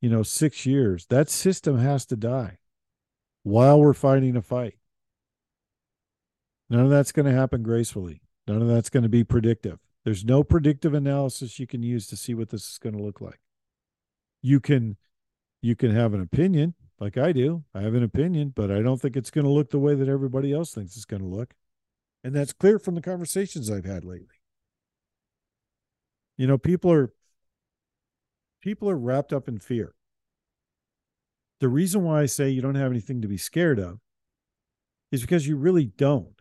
you 0.00 0.10
know, 0.10 0.22
six 0.24 0.66
years, 0.66 1.06
that 1.06 1.30
system 1.30 1.78
has 1.78 2.04
to 2.06 2.16
die 2.16 2.58
while 3.44 3.80
we're 3.80 3.94
fighting 3.94 4.36
a 4.36 4.42
fight. 4.42 4.74
None 6.68 6.84
of 6.84 6.90
that's 6.90 7.12
going 7.12 7.26
to 7.26 7.32
happen 7.32 7.62
gracefully. 7.62 8.22
None 8.46 8.60
of 8.60 8.68
that's 8.68 8.90
going 8.90 9.04
to 9.04 9.08
be 9.08 9.24
predictive. 9.24 9.78
There's 10.04 10.24
no 10.24 10.42
predictive 10.42 10.94
analysis 10.94 11.58
you 11.58 11.66
can 11.66 11.82
use 11.82 12.06
to 12.08 12.16
see 12.16 12.34
what 12.34 12.48
this 12.48 12.68
is 12.68 12.78
going 12.78 12.96
to 12.96 13.02
look 13.02 13.20
like. 13.20 13.40
You 14.42 14.60
can 14.60 14.96
you 15.62 15.76
can 15.76 15.94
have 15.94 16.14
an 16.14 16.20
opinion 16.20 16.74
like 16.98 17.18
I 17.18 17.32
do. 17.32 17.64
I 17.74 17.82
have 17.82 17.94
an 17.94 18.02
opinion, 18.02 18.52
but 18.54 18.70
I 18.70 18.80
don't 18.80 19.00
think 19.00 19.16
it's 19.16 19.30
going 19.30 19.44
to 19.44 19.50
look 19.50 19.70
the 19.70 19.78
way 19.78 19.94
that 19.94 20.08
everybody 20.08 20.52
else 20.52 20.72
thinks 20.72 20.96
it's 20.96 21.04
going 21.04 21.22
to 21.22 21.28
look. 21.28 21.54
And 22.24 22.34
that's 22.34 22.52
clear 22.52 22.78
from 22.78 22.94
the 22.94 23.02
conversations 23.02 23.70
I've 23.70 23.84
had 23.84 24.04
lately. 24.04 24.39
You 26.40 26.46
know, 26.46 26.56
people 26.56 26.90
are 26.90 27.12
people 28.62 28.88
are 28.88 28.96
wrapped 28.96 29.30
up 29.30 29.46
in 29.46 29.58
fear. 29.58 29.92
The 31.60 31.68
reason 31.68 32.02
why 32.02 32.22
I 32.22 32.26
say 32.26 32.48
you 32.48 32.62
don't 32.62 32.76
have 32.76 32.90
anything 32.90 33.20
to 33.20 33.28
be 33.28 33.36
scared 33.36 33.78
of 33.78 33.98
is 35.12 35.20
because 35.20 35.46
you 35.46 35.58
really 35.58 35.84
don't. 35.84 36.40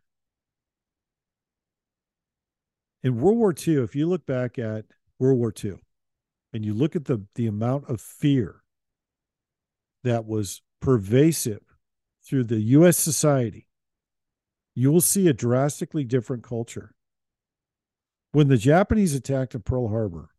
In 3.03 3.19
World 3.19 3.39
War 3.39 3.53
II, 3.53 3.83
if 3.83 3.93
you 3.93 4.07
look 4.07 4.25
back 4.25 4.57
at 4.57 4.85
World 5.19 5.37
War 5.37 5.53
II 5.61 5.81
and 6.53 6.63
you 6.63 6.73
look 6.73 6.95
at 6.95 7.03
the, 7.03 7.25
the 7.35 7.47
amount 7.47 7.89
of 7.89 7.99
fear 7.99 8.63
that 10.05 10.25
was 10.25 10.61
pervasive 10.79 11.75
through 12.25 12.45
the 12.45 12.61
US 12.61 12.95
society, 12.95 13.67
you 14.75 14.93
will 14.93 15.01
see 15.01 15.27
a 15.27 15.33
drastically 15.33 16.05
different 16.05 16.41
culture. 16.41 16.95
When 18.31 18.47
the 18.47 18.57
Japanese 18.57 19.15
attacked 19.15 19.63
Pearl 19.65 19.87
Harbor, 19.87 20.29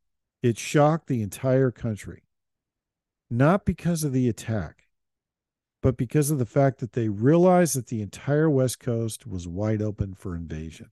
it 0.43 0.59
shocked 0.59 1.09
the 1.09 1.23
entire 1.23 1.71
country, 1.71 2.23
not 3.29 3.65
because 3.65 4.05
of 4.05 4.13
the 4.13 4.29
attack, 4.29 4.87
but 5.83 5.97
because 5.97 6.31
of 6.31 6.39
the 6.39 6.47
fact 6.47 6.79
that 6.79 6.93
they 6.93 7.09
realized 7.09 7.75
that 7.77 7.89
the 7.89 8.01
entire 8.01 8.49
West 8.49 8.79
Coast 8.79 9.27
was 9.27 9.49
wide 9.49 9.83
open 9.83 10.15
for 10.15 10.37
invasion. 10.37 10.91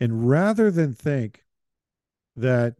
And 0.00 0.28
rather 0.28 0.70
than 0.70 0.94
think 0.94 1.44
that 2.34 2.76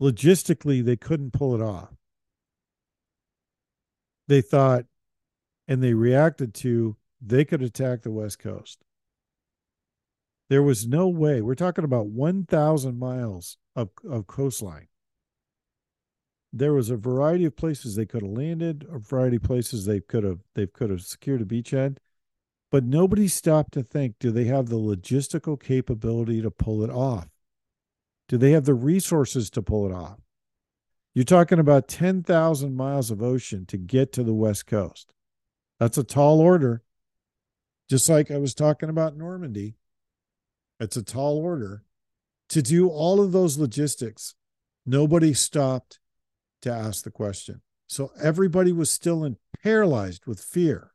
logistically 0.00 0.84
they 0.84 0.96
couldn't 0.96 1.32
pull 1.32 1.54
it 1.54 1.62
off, 1.62 1.94
they 4.28 4.42
thought 4.42 4.84
and 5.66 5.82
they 5.82 5.94
reacted 5.94 6.52
to 6.54 6.96
they 7.20 7.44
could 7.44 7.62
attack 7.62 8.02
the 8.02 8.10
West 8.10 8.38
Coast. 8.38 8.83
There 10.48 10.62
was 10.62 10.86
no 10.86 11.08
way. 11.08 11.40
We're 11.40 11.54
talking 11.54 11.84
about 11.84 12.06
1,000 12.06 12.98
miles 12.98 13.56
of, 13.74 13.90
of 14.08 14.26
coastline. 14.26 14.88
There 16.52 16.72
was 16.72 16.90
a 16.90 16.96
variety 16.96 17.44
of 17.44 17.56
places 17.56 17.96
they 17.96 18.06
could 18.06 18.22
have 18.22 18.30
landed, 18.30 18.86
a 18.90 18.98
variety 18.98 19.36
of 19.36 19.42
places 19.42 19.86
they 19.86 20.00
could 20.00 20.22
have 20.22 20.38
they 20.54 20.68
could 20.68 20.88
have 20.90 21.02
secured 21.02 21.42
a 21.42 21.44
beachhead, 21.44 21.96
but 22.70 22.84
nobody 22.84 23.26
stopped 23.26 23.72
to 23.72 23.82
think: 23.82 24.20
Do 24.20 24.30
they 24.30 24.44
have 24.44 24.68
the 24.68 24.78
logistical 24.78 25.60
capability 25.60 26.40
to 26.42 26.52
pull 26.52 26.84
it 26.84 26.90
off? 26.90 27.28
Do 28.28 28.36
they 28.36 28.52
have 28.52 28.66
the 28.66 28.74
resources 28.74 29.50
to 29.50 29.62
pull 29.62 29.84
it 29.86 29.92
off? 29.92 30.20
You're 31.12 31.24
talking 31.24 31.58
about 31.58 31.88
10,000 31.88 32.74
miles 32.74 33.10
of 33.10 33.22
ocean 33.22 33.66
to 33.66 33.76
get 33.76 34.12
to 34.12 34.22
the 34.22 34.34
West 34.34 34.66
Coast. 34.66 35.12
That's 35.78 35.98
a 35.98 36.04
tall 36.04 36.40
order. 36.40 36.82
Just 37.88 38.08
like 38.08 38.30
I 38.30 38.38
was 38.38 38.54
talking 38.54 38.88
about 38.88 39.16
Normandy, 39.16 39.76
it's 40.84 40.96
a 40.96 41.02
tall 41.02 41.38
order 41.38 41.82
to 42.50 42.62
do 42.62 42.88
all 42.88 43.20
of 43.20 43.32
those 43.32 43.58
logistics. 43.58 44.34
Nobody 44.86 45.34
stopped 45.34 45.98
to 46.62 46.70
ask 46.70 47.04
the 47.04 47.10
question. 47.10 47.62
So 47.86 48.12
everybody 48.22 48.72
was 48.72 48.90
still 48.90 49.24
in, 49.24 49.36
paralyzed 49.62 50.26
with 50.26 50.40
fear. 50.40 50.92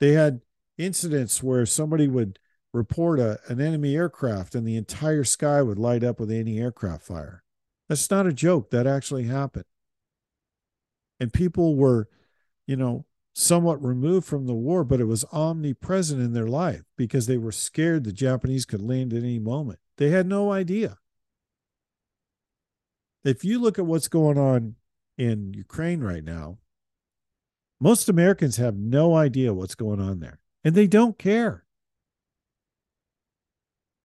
They 0.00 0.12
had 0.12 0.40
incidents 0.78 1.42
where 1.42 1.66
somebody 1.66 2.08
would 2.08 2.38
report 2.72 3.20
a, 3.20 3.38
an 3.48 3.60
enemy 3.60 3.94
aircraft 3.94 4.54
and 4.54 4.66
the 4.66 4.76
entire 4.76 5.24
sky 5.24 5.62
would 5.62 5.78
light 5.78 6.02
up 6.02 6.18
with 6.18 6.30
anti 6.30 6.58
aircraft 6.58 7.04
fire. 7.04 7.44
That's 7.88 8.10
not 8.10 8.26
a 8.26 8.32
joke. 8.32 8.70
That 8.70 8.86
actually 8.86 9.24
happened. 9.24 9.66
And 11.20 11.32
people 11.32 11.76
were, 11.76 12.08
you 12.66 12.76
know, 12.76 13.04
somewhat 13.34 13.82
removed 13.82 14.26
from 14.26 14.46
the 14.46 14.54
war, 14.54 14.84
but 14.84 15.00
it 15.00 15.06
was 15.06 15.24
omnipresent 15.32 16.20
in 16.20 16.32
their 16.32 16.46
life 16.46 16.82
because 16.96 17.26
they 17.26 17.38
were 17.38 17.52
scared 17.52 18.04
the 18.04 18.12
Japanese 18.12 18.64
could 18.64 18.82
land 18.82 19.12
at 19.12 19.22
any 19.22 19.38
moment. 19.38 19.78
They 19.96 20.10
had 20.10 20.26
no 20.26 20.52
idea. 20.52 20.98
If 23.24 23.44
you 23.44 23.58
look 23.60 23.78
at 23.78 23.86
what's 23.86 24.08
going 24.08 24.38
on 24.38 24.74
in 25.16 25.54
Ukraine 25.54 26.00
right 26.00 26.24
now, 26.24 26.58
most 27.80 28.08
Americans 28.08 28.56
have 28.58 28.76
no 28.76 29.16
idea 29.16 29.54
what's 29.54 29.74
going 29.74 30.00
on 30.00 30.20
there, 30.20 30.40
and 30.62 30.74
they 30.74 30.86
don't 30.86 31.18
care. 31.18 31.64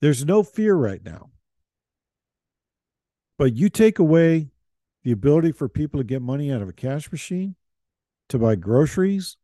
There's 0.01 0.25
no 0.25 0.43
fear 0.43 0.75
right 0.75 1.03
now. 1.03 1.31
But 3.37 3.55
you 3.55 3.69
take 3.69 3.99
away 3.99 4.49
the 5.03 5.11
ability 5.11 5.51
for 5.51 5.69
people 5.69 5.99
to 5.99 6.03
get 6.03 6.21
money 6.21 6.51
out 6.51 6.61
of 6.61 6.69
a 6.69 6.73
cash 6.73 7.11
machine, 7.11 7.55
to 8.29 8.39
buy 8.39 8.55
groceries, 8.55 9.37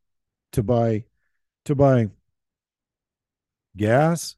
to 0.52 0.62
buy 0.62 1.04
to 1.64 1.74
buy 1.74 2.10
gas. 3.76 4.36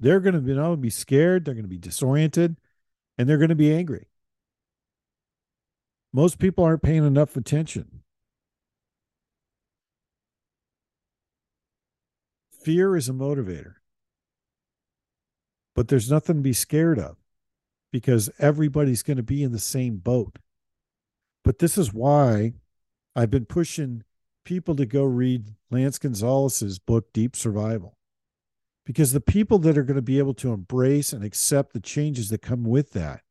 They're 0.00 0.20
going 0.20 0.34
to 0.34 0.40
be 0.40 0.54
not 0.54 0.80
be 0.80 0.90
scared, 0.90 1.44
they're 1.44 1.54
going 1.54 1.64
to 1.64 1.68
be 1.68 1.78
disoriented, 1.78 2.56
and 3.16 3.28
they're 3.28 3.38
going 3.38 3.48
to 3.50 3.54
be 3.54 3.72
angry. 3.72 4.08
Most 6.12 6.38
people 6.38 6.64
aren't 6.64 6.82
paying 6.82 7.04
enough 7.04 7.36
attention. 7.36 8.02
Fear 12.62 12.96
is 12.96 13.08
a 13.08 13.12
motivator, 13.12 13.74
but 15.74 15.88
there's 15.88 16.10
nothing 16.10 16.36
to 16.36 16.42
be 16.42 16.52
scared 16.52 16.98
of 16.98 17.16
because 17.92 18.30
everybody's 18.38 19.02
going 19.02 19.18
to 19.18 19.22
be 19.22 19.42
in 19.42 19.52
the 19.52 19.58
same 19.58 19.96
boat. 19.96 20.38
But 21.44 21.58
this 21.58 21.76
is 21.76 21.92
why 21.92 22.54
I've 23.16 23.30
been 23.30 23.46
pushing 23.46 24.02
people 24.44 24.74
to 24.76 24.86
go 24.86 25.04
read 25.04 25.54
Lance 25.70 25.98
Gonzales's 25.98 26.78
book, 26.78 27.12
Deep 27.12 27.36
Survival, 27.36 27.96
because 28.84 29.12
the 29.12 29.20
people 29.20 29.58
that 29.60 29.78
are 29.78 29.84
going 29.84 29.96
to 29.96 30.02
be 30.02 30.18
able 30.18 30.34
to 30.34 30.52
embrace 30.52 31.12
and 31.12 31.24
accept 31.24 31.72
the 31.72 31.80
changes 31.80 32.28
that 32.30 32.42
come 32.42 32.64
with 32.64 32.92
that 32.92 33.22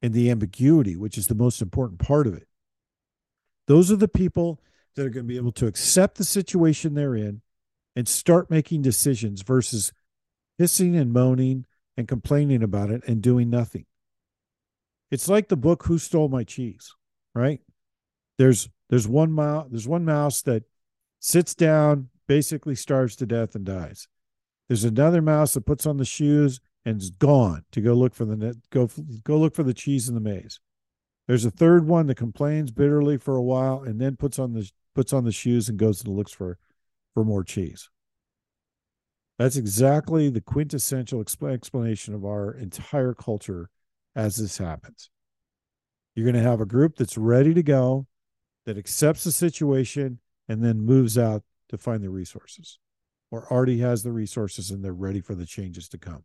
and 0.00 0.14
the 0.14 0.30
ambiguity, 0.30 0.96
which 0.96 1.18
is 1.18 1.26
the 1.26 1.34
most 1.34 1.60
important 1.60 1.98
part 2.00 2.26
of 2.26 2.34
it, 2.34 2.48
those 3.66 3.90
are 3.90 3.96
the 3.96 4.08
people 4.08 4.60
that 4.94 5.04
are 5.04 5.10
going 5.10 5.24
to 5.24 5.28
be 5.28 5.36
able 5.36 5.52
to 5.52 5.66
accept 5.66 6.16
the 6.16 6.24
situation 6.24 6.94
they're 6.94 7.16
in 7.16 7.42
and 7.94 8.08
start 8.08 8.50
making 8.50 8.82
decisions 8.82 9.42
versus 9.42 9.92
hissing 10.58 10.96
and 10.96 11.12
moaning 11.12 11.66
and 11.96 12.08
complaining 12.08 12.62
about 12.62 12.90
it 12.90 13.02
and 13.06 13.22
doing 13.22 13.50
nothing. 13.50 13.86
It's 15.10 15.28
like 15.28 15.48
the 15.48 15.56
book 15.56 15.84
Who 15.84 15.98
Stole 15.98 16.28
My 16.28 16.44
Cheese, 16.44 16.94
right? 17.34 17.60
There's 18.38 18.68
there's 18.88 19.08
one 19.08 19.32
mouse 19.32 19.66
there's 19.70 19.88
one 19.88 20.04
mouse 20.04 20.42
that 20.42 20.64
sits 21.18 21.54
down, 21.54 22.08
basically 22.26 22.74
starves 22.74 23.16
to 23.16 23.26
death 23.26 23.54
and 23.54 23.64
dies. 23.64 24.08
There's 24.68 24.84
another 24.84 25.22
mouse 25.22 25.54
that 25.54 25.66
puts 25.66 25.86
on 25.86 25.96
the 25.96 26.04
shoes 26.04 26.60
and 26.84 27.00
is 27.00 27.10
gone 27.10 27.64
to 27.72 27.80
go 27.80 27.94
look 27.94 28.14
for 28.14 28.24
the 28.24 28.56
go 28.70 28.88
go 29.24 29.38
look 29.38 29.54
for 29.54 29.62
the 29.62 29.74
cheese 29.74 30.08
in 30.08 30.14
the 30.14 30.20
maze. 30.20 30.60
There's 31.26 31.44
a 31.44 31.50
third 31.50 31.86
one 31.86 32.06
that 32.06 32.16
complains 32.16 32.70
bitterly 32.70 33.16
for 33.16 33.36
a 33.36 33.42
while 33.42 33.82
and 33.82 34.00
then 34.00 34.16
puts 34.16 34.38
on 34.38 34.52
the 34.52 34.70
puts 34.94 35.12
on 35.12 35.24
the 35.24 35.32
shoes 35.32 35.68
and 35.68 35.78
goes 35.78 36.02
and 36.04 36.14
looks 36.14 36.32
for 36.32 36.58
for 37.14 37.24
more 37.24 37.44
cheese. 37.44 37.90
That's 39.38 39.56
exactly 39.56 40.30
the 40.30 40.40
quintessential 40.40 41.20
explanation 41.20 42.14
of 42.14 42.24
our 42.24 42.52
entire 42.52 43.12
culture 43.12 43.68
as 44.14 44.36
this 44.36 44.58
happens. 44.58 45.10
You're 46.14 46.24
going 46.24 46.42
to 46.42 46.50
have 46.50 46.62
a 46.62 46.66
group 46.66 46.96
that's 46.96 47.18
ready 47.18 47.52
to 47.52 47.62
go, 47.62 48.06
that 48.66 48.76
accepts 48.76 49.24
the 49.24 49.32
situation 49.32 50.18
and 50.48 50.62
then 50.62 50.80
moves 50.80 51.16
out 51.16 51.42
to 51.68 51.78
find 51.78 52.02
the 52.02 52.10
resources 52.10 52.78
or 53.30 53.50
already 53.50 53.78
has 53.78 54.02
the 54.02 54.12
resources 54.12 54.70
and 54.70 54.84
they're 54.84 54.92
ready 54.92 55.20
for 55.20 55.34
the 55.34 55.46
changes 55.46 55.88
to 55.88 55.98
come. 55.98 56.24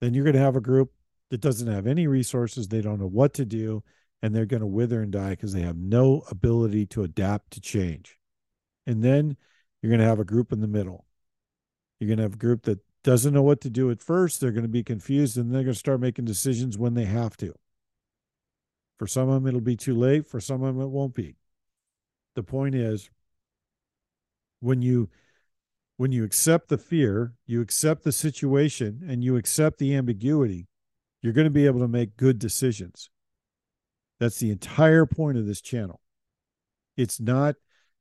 Then 0.00 0.14
you're 0.14 0.24
going 0.24 0.34
to 0.34 0.40
have 0.40 0.56
a 0.56 0.60
group 0.60 0.92
that 1.30 1.40
doesn't 1.40 1.72
have 1.72 1.86
any 1.86 2.06
resources, 2.06 2.68
they 2.68 2.80
don't 2.80 3.00
know 3.00 3.06
what 3.06 3.34
to 3.34 3.44
do, 3.44 3.82
and 4.22 4.34
they're 4.34 4.46
going 4.46 4.60
to 4.60 4.66
wither 4.66 5.02
and 5.02 5.12
die 5.12 5.30
because 5.30 5.52
they 5.52 5.62
have 5.62 5.76
no 5.76 6.22
ability 6.30 6.86
to 6.86 7.02
adapt 7.02 7.52
to 7.52 7.60
change. 7.60 8.18
And 8.86 9.02
then 9.02 9.36
you're 9.80 9.90
going 9.90 10.00
to 10.00 10.06
have 10.06 10.20
a 10.20 10.24
group 10.24 10.52
in 10.52 10.60
the 10.60 10.66
middle. 10.66 11.06
You're 11.98 12.08
going 12.08 12.18
to 12.18 12.24
have 12.24 12.34
a 12.34 12.38
group 12.38 12.62
that 12.64 12.80
doesn't 13.04 13.32
know 13.32 13.42
what 13.42 13.60
to 13.62 13.70
do 13.70 13.90
at 13.90 14.02
first. 14.02 14.40
They're 14.40 14.50
going 14.50 14.64
to 14.64 14.68
be 14.68 14.82
confused 14.82 15.36
and 15.36 15.52
they're 15.52 15.62
going 15.62 15.74
to 15.74 15.78
start 15.78 16.00
making 16.00 16.24
decisions 16.24 16.76
when 16.76 16.94
they 16.94 17.04
have 17.04 17.36
to. 17.38 17.54
For 19.00 19.06
some 19.06 19.30
of 19.30 19.34
them, 19.36 19.46
it'll 19.48 19.62
be 19.62 19.76
too 19.76 19.94
late. 19.94 20.28
For 20.28 20.40
some 20.40 20.62
of 20.62 20.74
them, 20.74 20.84
it 20.84 20.90
won't 20.90 21.14
be. 21.14 21.36
The 22.34 22.42
point 22.42 22.74
is, 22.74 23.08
when 24.60 24.82
you 24.82 25.08
when 25.96 26.12
you 26.12 26.22
accept 26.22 26.68
the 26.68 26.76
fear, 26.76 27.32
you 27.46 27.62
accept 27.62 28.04
the 28.04 28.12
situation, 28.12 29.02
and 29.08 29.24
you 29.24 29.36
accept 29.36 29.78
the 29.78 29.94
ambiguity, 29.94 30.66
you're 31.22 31.32
going 31.32 31.46
to 31.46 31.50
be 31.50 31.64
able 31.64 31.80
to 31.80 31.88
make 31.88 32.18
good 32.18 32.38
decisions. 32.38 33.08
That's 34.18 34.38
the 34.38 34.50
entire 34.50 35.06
point 35.06 35.38
of 35.38 35.46
this 35.46 35.62
channel. 35.62 36.02
It's 36.94 37.18
not 37.18 37.54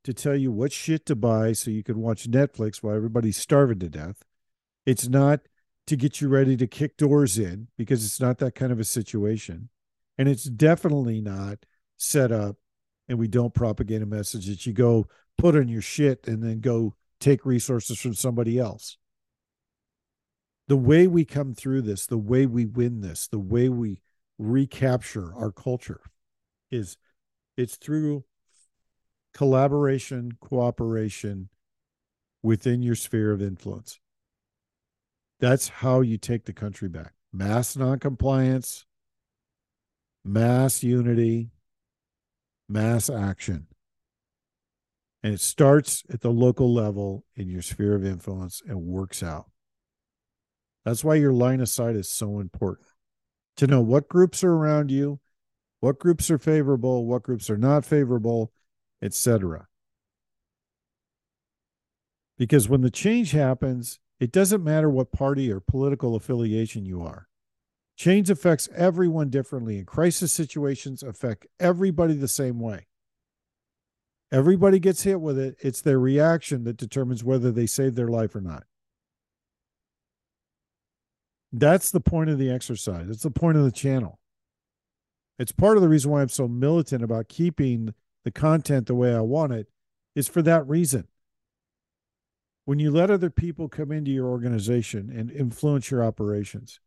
to 0.04 0.14
tell 0.14 0.36
you 0.36 0.52
what 0.52 0.74
shit 0.74 1.06
to 1.06 1.16
buy 1.16 1.54
so 1.54 1.72
you 1.72 1.82
can 1.82 2.00
watch 2.02 2.30
Netflix 2.30 2.84
while 2.84 2.94
everybody's 2.94 3.38
starving 3.38 3.80
to 3.80 3.88
death. 3.88 4.26
It's 4.86 5.08
not 5.08 5.48
to 5.88 5.96
get 5.96 6.20
you 6.20 6.28
ready 6.28 6.58
to 6.58 6.68
kick 6.68 6.98
doors 6.98 7.40
in 7.40 7.70
because 7.78 8.04
it's 8.04 8.20
not 8.20 8.40
that 8.40 8.54
kind 8.54 8.74
of 8.74 8.82
a 8.82 8.84
situation. 8.84 9.70
And 10.20 10.28
it's 10.28 10.44
definitely 10.44 11.22
not 11.22 11.60
set 11.96 12.32
up 12.32 12.58
and 13.08 13.18
we 13.18 13.30
don't 13.30 13.54
propagate 13.54 14.02
a 14.02 14.06
message 14.06 14.48
that 14.48 14.66
you 14.66 14.74
go 14.74 15.08
put 15.38 15.56
on 15.56 15.70
your 15.70 15.82
shit 15.82 16.28
and 16.28 16.44
then 16.44 16.60
go 16.60 16.94
take 17.22 17.46
resources 17.46 17.98
from 18.00 18.14
somebody 18.14 18.60
else. 18.60 18.98
The 20.68 20.76
way 20.76 21.08
we 21.08 21.24
come 21.24 21.56
through 21.56 21.84
this, 21.84 22.06
the 22.06 22.18
way 22.18 22.46
we 22.46 22.66
win 22.66 23.00
this, 23.00 23.28
the 23.28 23.40
way 23.40 23.70
we 23.70 24.02
recapture 24.38 25.34
our 25.36 25.52
culture 25.52 26.02
is 26.70 26.98
it's 27.56 27.78
through 27.78 28.26
collaboration, 29.34 30.34
cooperation 30.42 31.48
within 32.44 32.82
your 32.82 32.96
sphere 32.96 33.32
of 33.32 33.42
influence. 33.42 34.00
That's 35.40 35.70
how 35.70 36.02
you 36.02 36.18
take 36.18 36.44
the 36.44 36.54
country 36.54 36.90
back. 36.90 37.14
Mass 37.32 37.78
noncompliance, 37.78 38.86
mass 40.24 40.84
unity, 40.84 41.50
mass 42.68 43.10
action. 43.10 43.68
And 45.22 45.34
it 45.34 45.42
starts 45.42 46.04
at 46.12 46.22
the 46.22 46.32
local 46.32 46.74
level 46.74 47.26
in 47.36 47.50
your 47.50 47.62
sphere 47.62 47.96
of 47.96 48.06
influence 48.06 48.62
and 48.66 48.82
works 48.82 49.22
out. 49.22 49.50
That's 50.86 51.04
why 51.04 51.16
your 51.16 51.34
line 51.34 51.60
of 51.60 51.70
sight 51.70 51.96
is 51.96 52.10
so 52.10 52.40
important 52.40 52.88
to 53.58 53.68
know 53.68 53.82
what 53.82 54.08
groups 54.08 54.44
are 54.44 54.54
around 54.54 54.92
you, 54.92 55.20
what 55.82 56.00
groups 56.00 56.32
are 56.32 56.38
favorable, 56.38 57.06
what 57.06 57.24
groups 57.24 57.50
are 57.50 57.58
not 57.58 57.86
favorable, 57.86 58.54
etc. 59.02 59.68
Because 62.38 62.70
when 62.70 62.82
the 62.82 62.90
change 62.90 63.32
happens, 63.32 64.00
it 64.20 64.32
doesn't 64.32 64.64
matter 64.64 64.90
what 64.90 65.12
party 65.12 65.52
or 65.52 65.60
political 65.60 66.16
affiliation 66.16 66.86
you 66.86 67.02
are. 67.02 67.29
Change 68.00 68.30
affects 68.30 68.70
everyone 68.74 69.30
differently, 69.30 69.78
and 69.78 69.86
crisis 69.86 70.32
situations 70.32 71.04
affect 71.04 71.46
everybody 71.60 72.14
the 72.14 72.30
same 72.30 72.58
way. 72.58 72.88
Everybody 74.32 74.80
gets 74.80 75.04
hit 75.04 75.20
with 75.20 75.38
it. 75.38 75.58
It's 75.60 75.82
their 75.82 76.00
reaction 76.00 76.64
that 76.64 76.78
determines 76.78 77.26
whether 77.26 77.52
they 77.52 77.66
save 77.66 77.96
their 77.96 78.08
life 78.08 78.34
or 78.36 78.40
not. 78.40 78.64
That's 81.52 81.92
the 81.92 82.00
point 82.00 82.30
of 82.30 82.38
the 82.38 82.50
exercise. 82.50 83.10
It's 83.10 83.24
the 83.24 83.32
point 83.32 83.58
of 83.58 83.66
the 83.66 83.72
channel. 83.72 84.22
It's 85.38 85.52
part 85.52 85.76
of 85.76 85.84
the 85.84 85.90
reason 85.90 86.10
why 86.10 86.22
I'm 86.22 86.30
so 86.30 86.48
militant 86.48 87.04
about 87.04 87.28
keeping 87.28 87.94
the 88.24 88.32
content 88.32 88.88
the 88.88 88.96
way 88.96 89.14
I 89.14 89.20
want 89.20 89.52
it, 89.52 89.68
is 90.16 90.30
for 90.30 90.42
that 90.44 90.66
reason. 90.70 91.10
When 92.64 92.80
you 92.80 92.92
let 92.92 93.12
other 93.12 93.30
people 93.30 93.68
come 93.68 93.92
into 93.92 94.12
your 94.12 94.28
organization 94.28 95.12
and 95.14 95.30
influence 95.30 95.92
your 95.92 96.02
operations, 96.02 96.80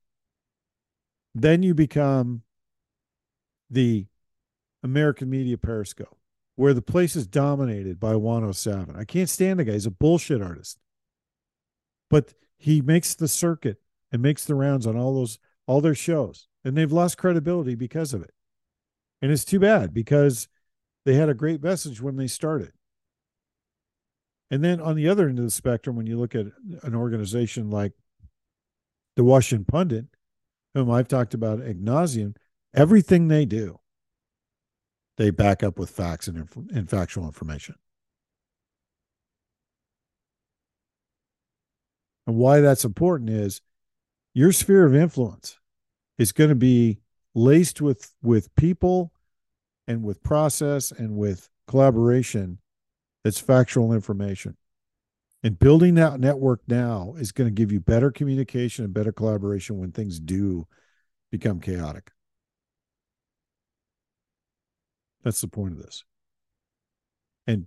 then 1.35 1.63
you 1.63 1.75
become 1.75 2.43
the 3.71 4.07
American 4.83 5.31
media 5.31 5.57
periscope, 5.57 6.19
where 6.57 6.75
the 6.75 6.83
place 6.83 7.17
is 7.17 7.27
dominated 7.27 7.99
by 7.99 8.15
Juan 8.17 8.45
O'Savin. 8.45 8.97
I 8.97 9.05
can't 9.05 9.31
stand 9.31 9.59
the 9.59 9.65
guy. 9.65 9.73
He's 9.73 9.87
a 9.87 9.91
bullshit 9.91 10.43
artist. 10.43 10.79
But 12.11 12.35
he 12.59 12.83
makes 12.83 13.15
the 13.15 13.29
circuit 13.29 13.81
and 14.11 14.21
makes 14.21 14.45
the 14.45 14.55
rounds 14.55 14.87
on 14.87 14.97
all 14.97 15.15
those 15.15 15.39
all 15.67 15.81
their 15.81 15.95
shows. 15.95 16.49
And 16.65 16.77
they've 16.77 16.93
lost 16.93 17.19
credibility 17.19 17.75
because 17.75 18.13
of 18.13 18.23
it. 18.23 18.35
And 19.21 19.31
it's 19.31 19.45
too 19.45 19.61
bad 19.61 19.95
because 19.95 20.49
they 21.05 21.15
had 21.15 21.29
a 21.29 21.35
great 21.35 21.63
message 21.63 22.01
when 22.01 22.17
they 22.17 22.27
started. 22.27 22.73
And 24.51 24.63
then 24.63 24.81
on 24.81 24.97
the 24.97 25.09
other 25.09 25.29
end 25.29 25.39
of 25.39 25.45
the 25.45 25.51
spectrum, 25.51 25.97
when 25.97 26.07
you 26.07 26.19
look 26.19 26.35
at 26.35 26.47
an 26.83 26.95
organization 26.95 27.71
like 27.71 27.93
the 29.17 29.25
Washington 29.25 29.65
Pundit, 29.65 30.07
whom 30.75 30.91
I've 30.91 31.09
talked 31.09 31.35
about 31.35 31.61
ad 31.61 32.37
everything 32.75 33.29
they 33.29 33.45
do, 33.45 33.79
they 35.19 35.31
back 35.31 35.63
up 35.63 35.79
with 35.79 35.91
facts 35.91 36.29
and, 36.29 36.39
inf- 36.39 36.57
and 36.57 36.89
factual 36.89 37.27
information. 37.27 37.75
And 42.27 42.37
why 42.37 42.61
that's 42.61 42.85
important 42.85 43.31
is 43.31 43.61
your 44.35 44.53
sphere 44.53 44.87
of 44.87 44.95
influence 44.95 45.59
is 46.19 46.33
going 46.33 46.51
to 46.51 46.57
be 46.57 47.01
laced 47.35 47.81
with 47.81 48.15
with 48.23 48.55
people 48.55 49.13
and 49.89 50.03
with 50.03 50.23
process 50.23 50.93
and 50.93 51.17
with 51.17 51.49
collaboration 51.67 52.59
that's 53.25 53.41
factual 53.41 53.93
information. 53.93 54.57
And 55.43 55.59
building 55.59 55.95
that 55.95 56.21
network 56.21 56.61
now 56.69 57.15
is 57.19 57.33
going 57.33 57.49
to 57.49 57.55
give 57.55 57.73
you 57.73 57.81
better 57.81 58.11
communication 58.13 58.85
and 58.85 58.95
better 58.95 59.11
collaboration 59.11 59.79
when 59.79 59.91
things 59.91 60.21
do 60.21 60.69
become 61.31 61.59
chaotic. 61.61 62.13
That's 65.25 65.41
the 65.41 65.49
point 65.49 65.73
of 65.73 65.83
this. 65.83 66.05
And 67.47 67.67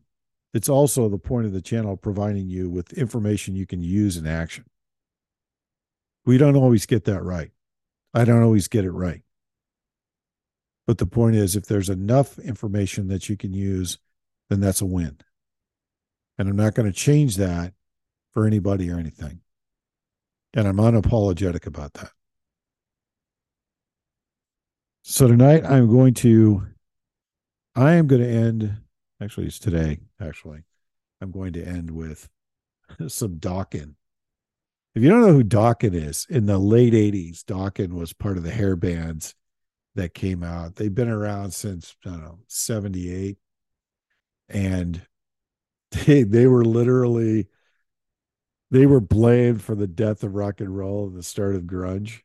it's 0.53 0.69
also 0.69 1.09
the 1.09 1.17
point 1.17 1.47
of 1.47 1.53
the 1.53 1.61
channel 1.61 1.97
providing 1.97 2.47
you 2.49 2.69
with 2.69 2.93
information 2.93 3.55
you 3.55 3.65
can 3.65 3.81
use 3.81 4.15
in 4.15 4.25
action. 4.25 4.65
We 6.25 6.37
don't 6.37 6.55
always 6.55 6.85
get 6.85 7.03
that 7.05 7.23
right. 7.23 7.51
I 8.13 8.23
don't 8.23 8.41
always 8.41 8.69
get 8.69 8.85
it 8.85 8.91
right. 8.91 9.21
But 10.87 10.97
the 10.97 11.05
point 11.05 11.35
is, 11.35 11.55
if 11.55 11.65
there's 11.65 11.89
enough 11.89 12.39
information 12.39 13.07
that 13.09 13.27
you 13.27 13.35
can 13.35 13.53
use, 13.53 13.97
then 14.49 14.61
that's 14.61 14.81
a 14.81 14.85
win. 14.85 15.17
And 16.37 16.49
I'm 16.49 16.55
not 16.55 16.75
going 16.75 16.91
to 16.91 16.97
change 16.97 17.37
that 17.37 17.73
for 18.31 18.45
anybody 18.45 18.89
or 18.89 18.97
anything. 18.97 19.41
And 20.53 20.67
I'm 20.67 20.77
unapologetic 20.77 21.65
about 21.65 21.93
that. 21.93 22.11
So 25.03 25.27
tonight 25.27 25.63
I'm 25.63 25.89
going 25.89 26.13
to, 26.15 26.65
I 27.75 27.93
am 27.93 28.07
going 28.07 28.21
to 28.21 28.29
end, 28.29 28.77
actually, 29.21 29.47
it's 29.47 29.59
today, 29.59 29.99
actually. 30.19 30.63
I'm 31.21 31.31
going 31.31 31.53
to 31.53 31.63
end 31.63 31.91
with 31.91 32.27
some 33.07 33.35
Dokken. 33.35 33.95
If 34.95 35.03
you 35.03 35.09
don't 35.09 35.21
know 35.21 35.33
who 35.33 35.43
Dokken 35.43 35.93
is, 35.93 36.25
in 36.29 36.45
the 36.45 36.57
late 36.57 36.93
80s, 36.93 37.43
Dokken 37.43 37.93
was 37.93 38.13
part 38.13 38.37
of 38.37 38.43
the 38.43 38.51
hair 38.51 38.75
bands 38.75 39.35
that 39.95 40.13
came 40.13 40.41
out. 40.41 40.75
They've 40.75 40.93
been 40.93 41.09
around 41.09 41.53
since, 41.53 41.95
I 42.05 42.09
don't 42.09 42.21
know, 42.21 42.39
78. 42.47 43.37
And 44.49 45.01
they 46.05 46.23
they 46.23 46.47
were 46.47 46.65
literally 46.65 47.47
they 48.71 48.85
were 48.85 48.99
blamed 48.99 49.61
for 49.61 49.75
the 49.75 49.87
death 49.87 50.23
of 50.23 50.35
rock 50.35 50.59
and 50.59 50.75
roll 50.75 51.07
and 51.07 51.17
the 51.17 51.23
start 51.23 51.55
of 51.55 51.63
grunge. 51.63 52.21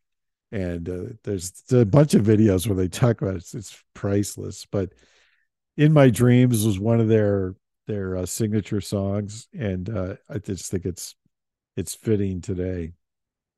And 0.53 0.89
uh, 0.89 1.13
there's 1.23 1.63
a 1.71 1.85
bunch 1.85 2.15
of 2.15 2.23
videos 2.27 2.67
where 2.67 2.77
they 2.77 2.89
talk 2.89 3.23
about 3.23 3.35
it. 3.35 3.39
It's, 3.39 3.55
it's 3.55 3.85
priceless. 3.95 4.67
But 4.67 4.93
in 5.77 5.93
my 5.93 6.11
dreams 6.11 6.67
was 6.67 6.79
one 6.79 7.01
of 7.01 7.09
their 7.09 7.55
their 7.87 8.17
uh, 8.17 8.27
signature 8.27 8.81
songs. 8.81 9.49
And 9.57 9.89
uh, 9.89 10.17
i 10.29 10.39
just 10.39 10.71
think 10.71 10.87
it's 10.87 11.15
it's 11.77 11.95
fitting 11.95 12.41
today. 12.41 12.93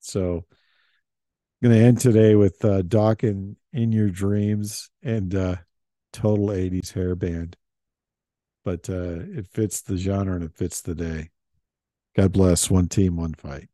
So 0.00 0.44
i'm 1.62 1.70
going 1.70 1.78
to 1.78 1.84
end 1.86 2.00
today 2.00 2.34
with 2.34 2.64
uh, 2.64 2.82
Dokken 2.82 3.56
in 3.72 3.92
your 3.92 4.10
dreams 4.10 4.90
and 5.02 5.34
uh 5.34 5.56
total 6.12 6.48
80s 6.48 6.92
hair 6.92 7.14
band 7.14 7.56
but 8.64 8.88
uh, 8.88 9.20
it 9.36 9.46
fits 9.46 9.82
the 9.82 9.96
genre 9.96 10.34
and 10.34 10.44
it 10.44 10.54
fits 10.54 10.80
the 10.80 10.94
day. 10.94 11.30
God 12.16 12.32
bless. 12.32 12.70
One 12.70 12.88
team, 12.88 13.16
one 13.16 13.34
fight. 13.34 13.68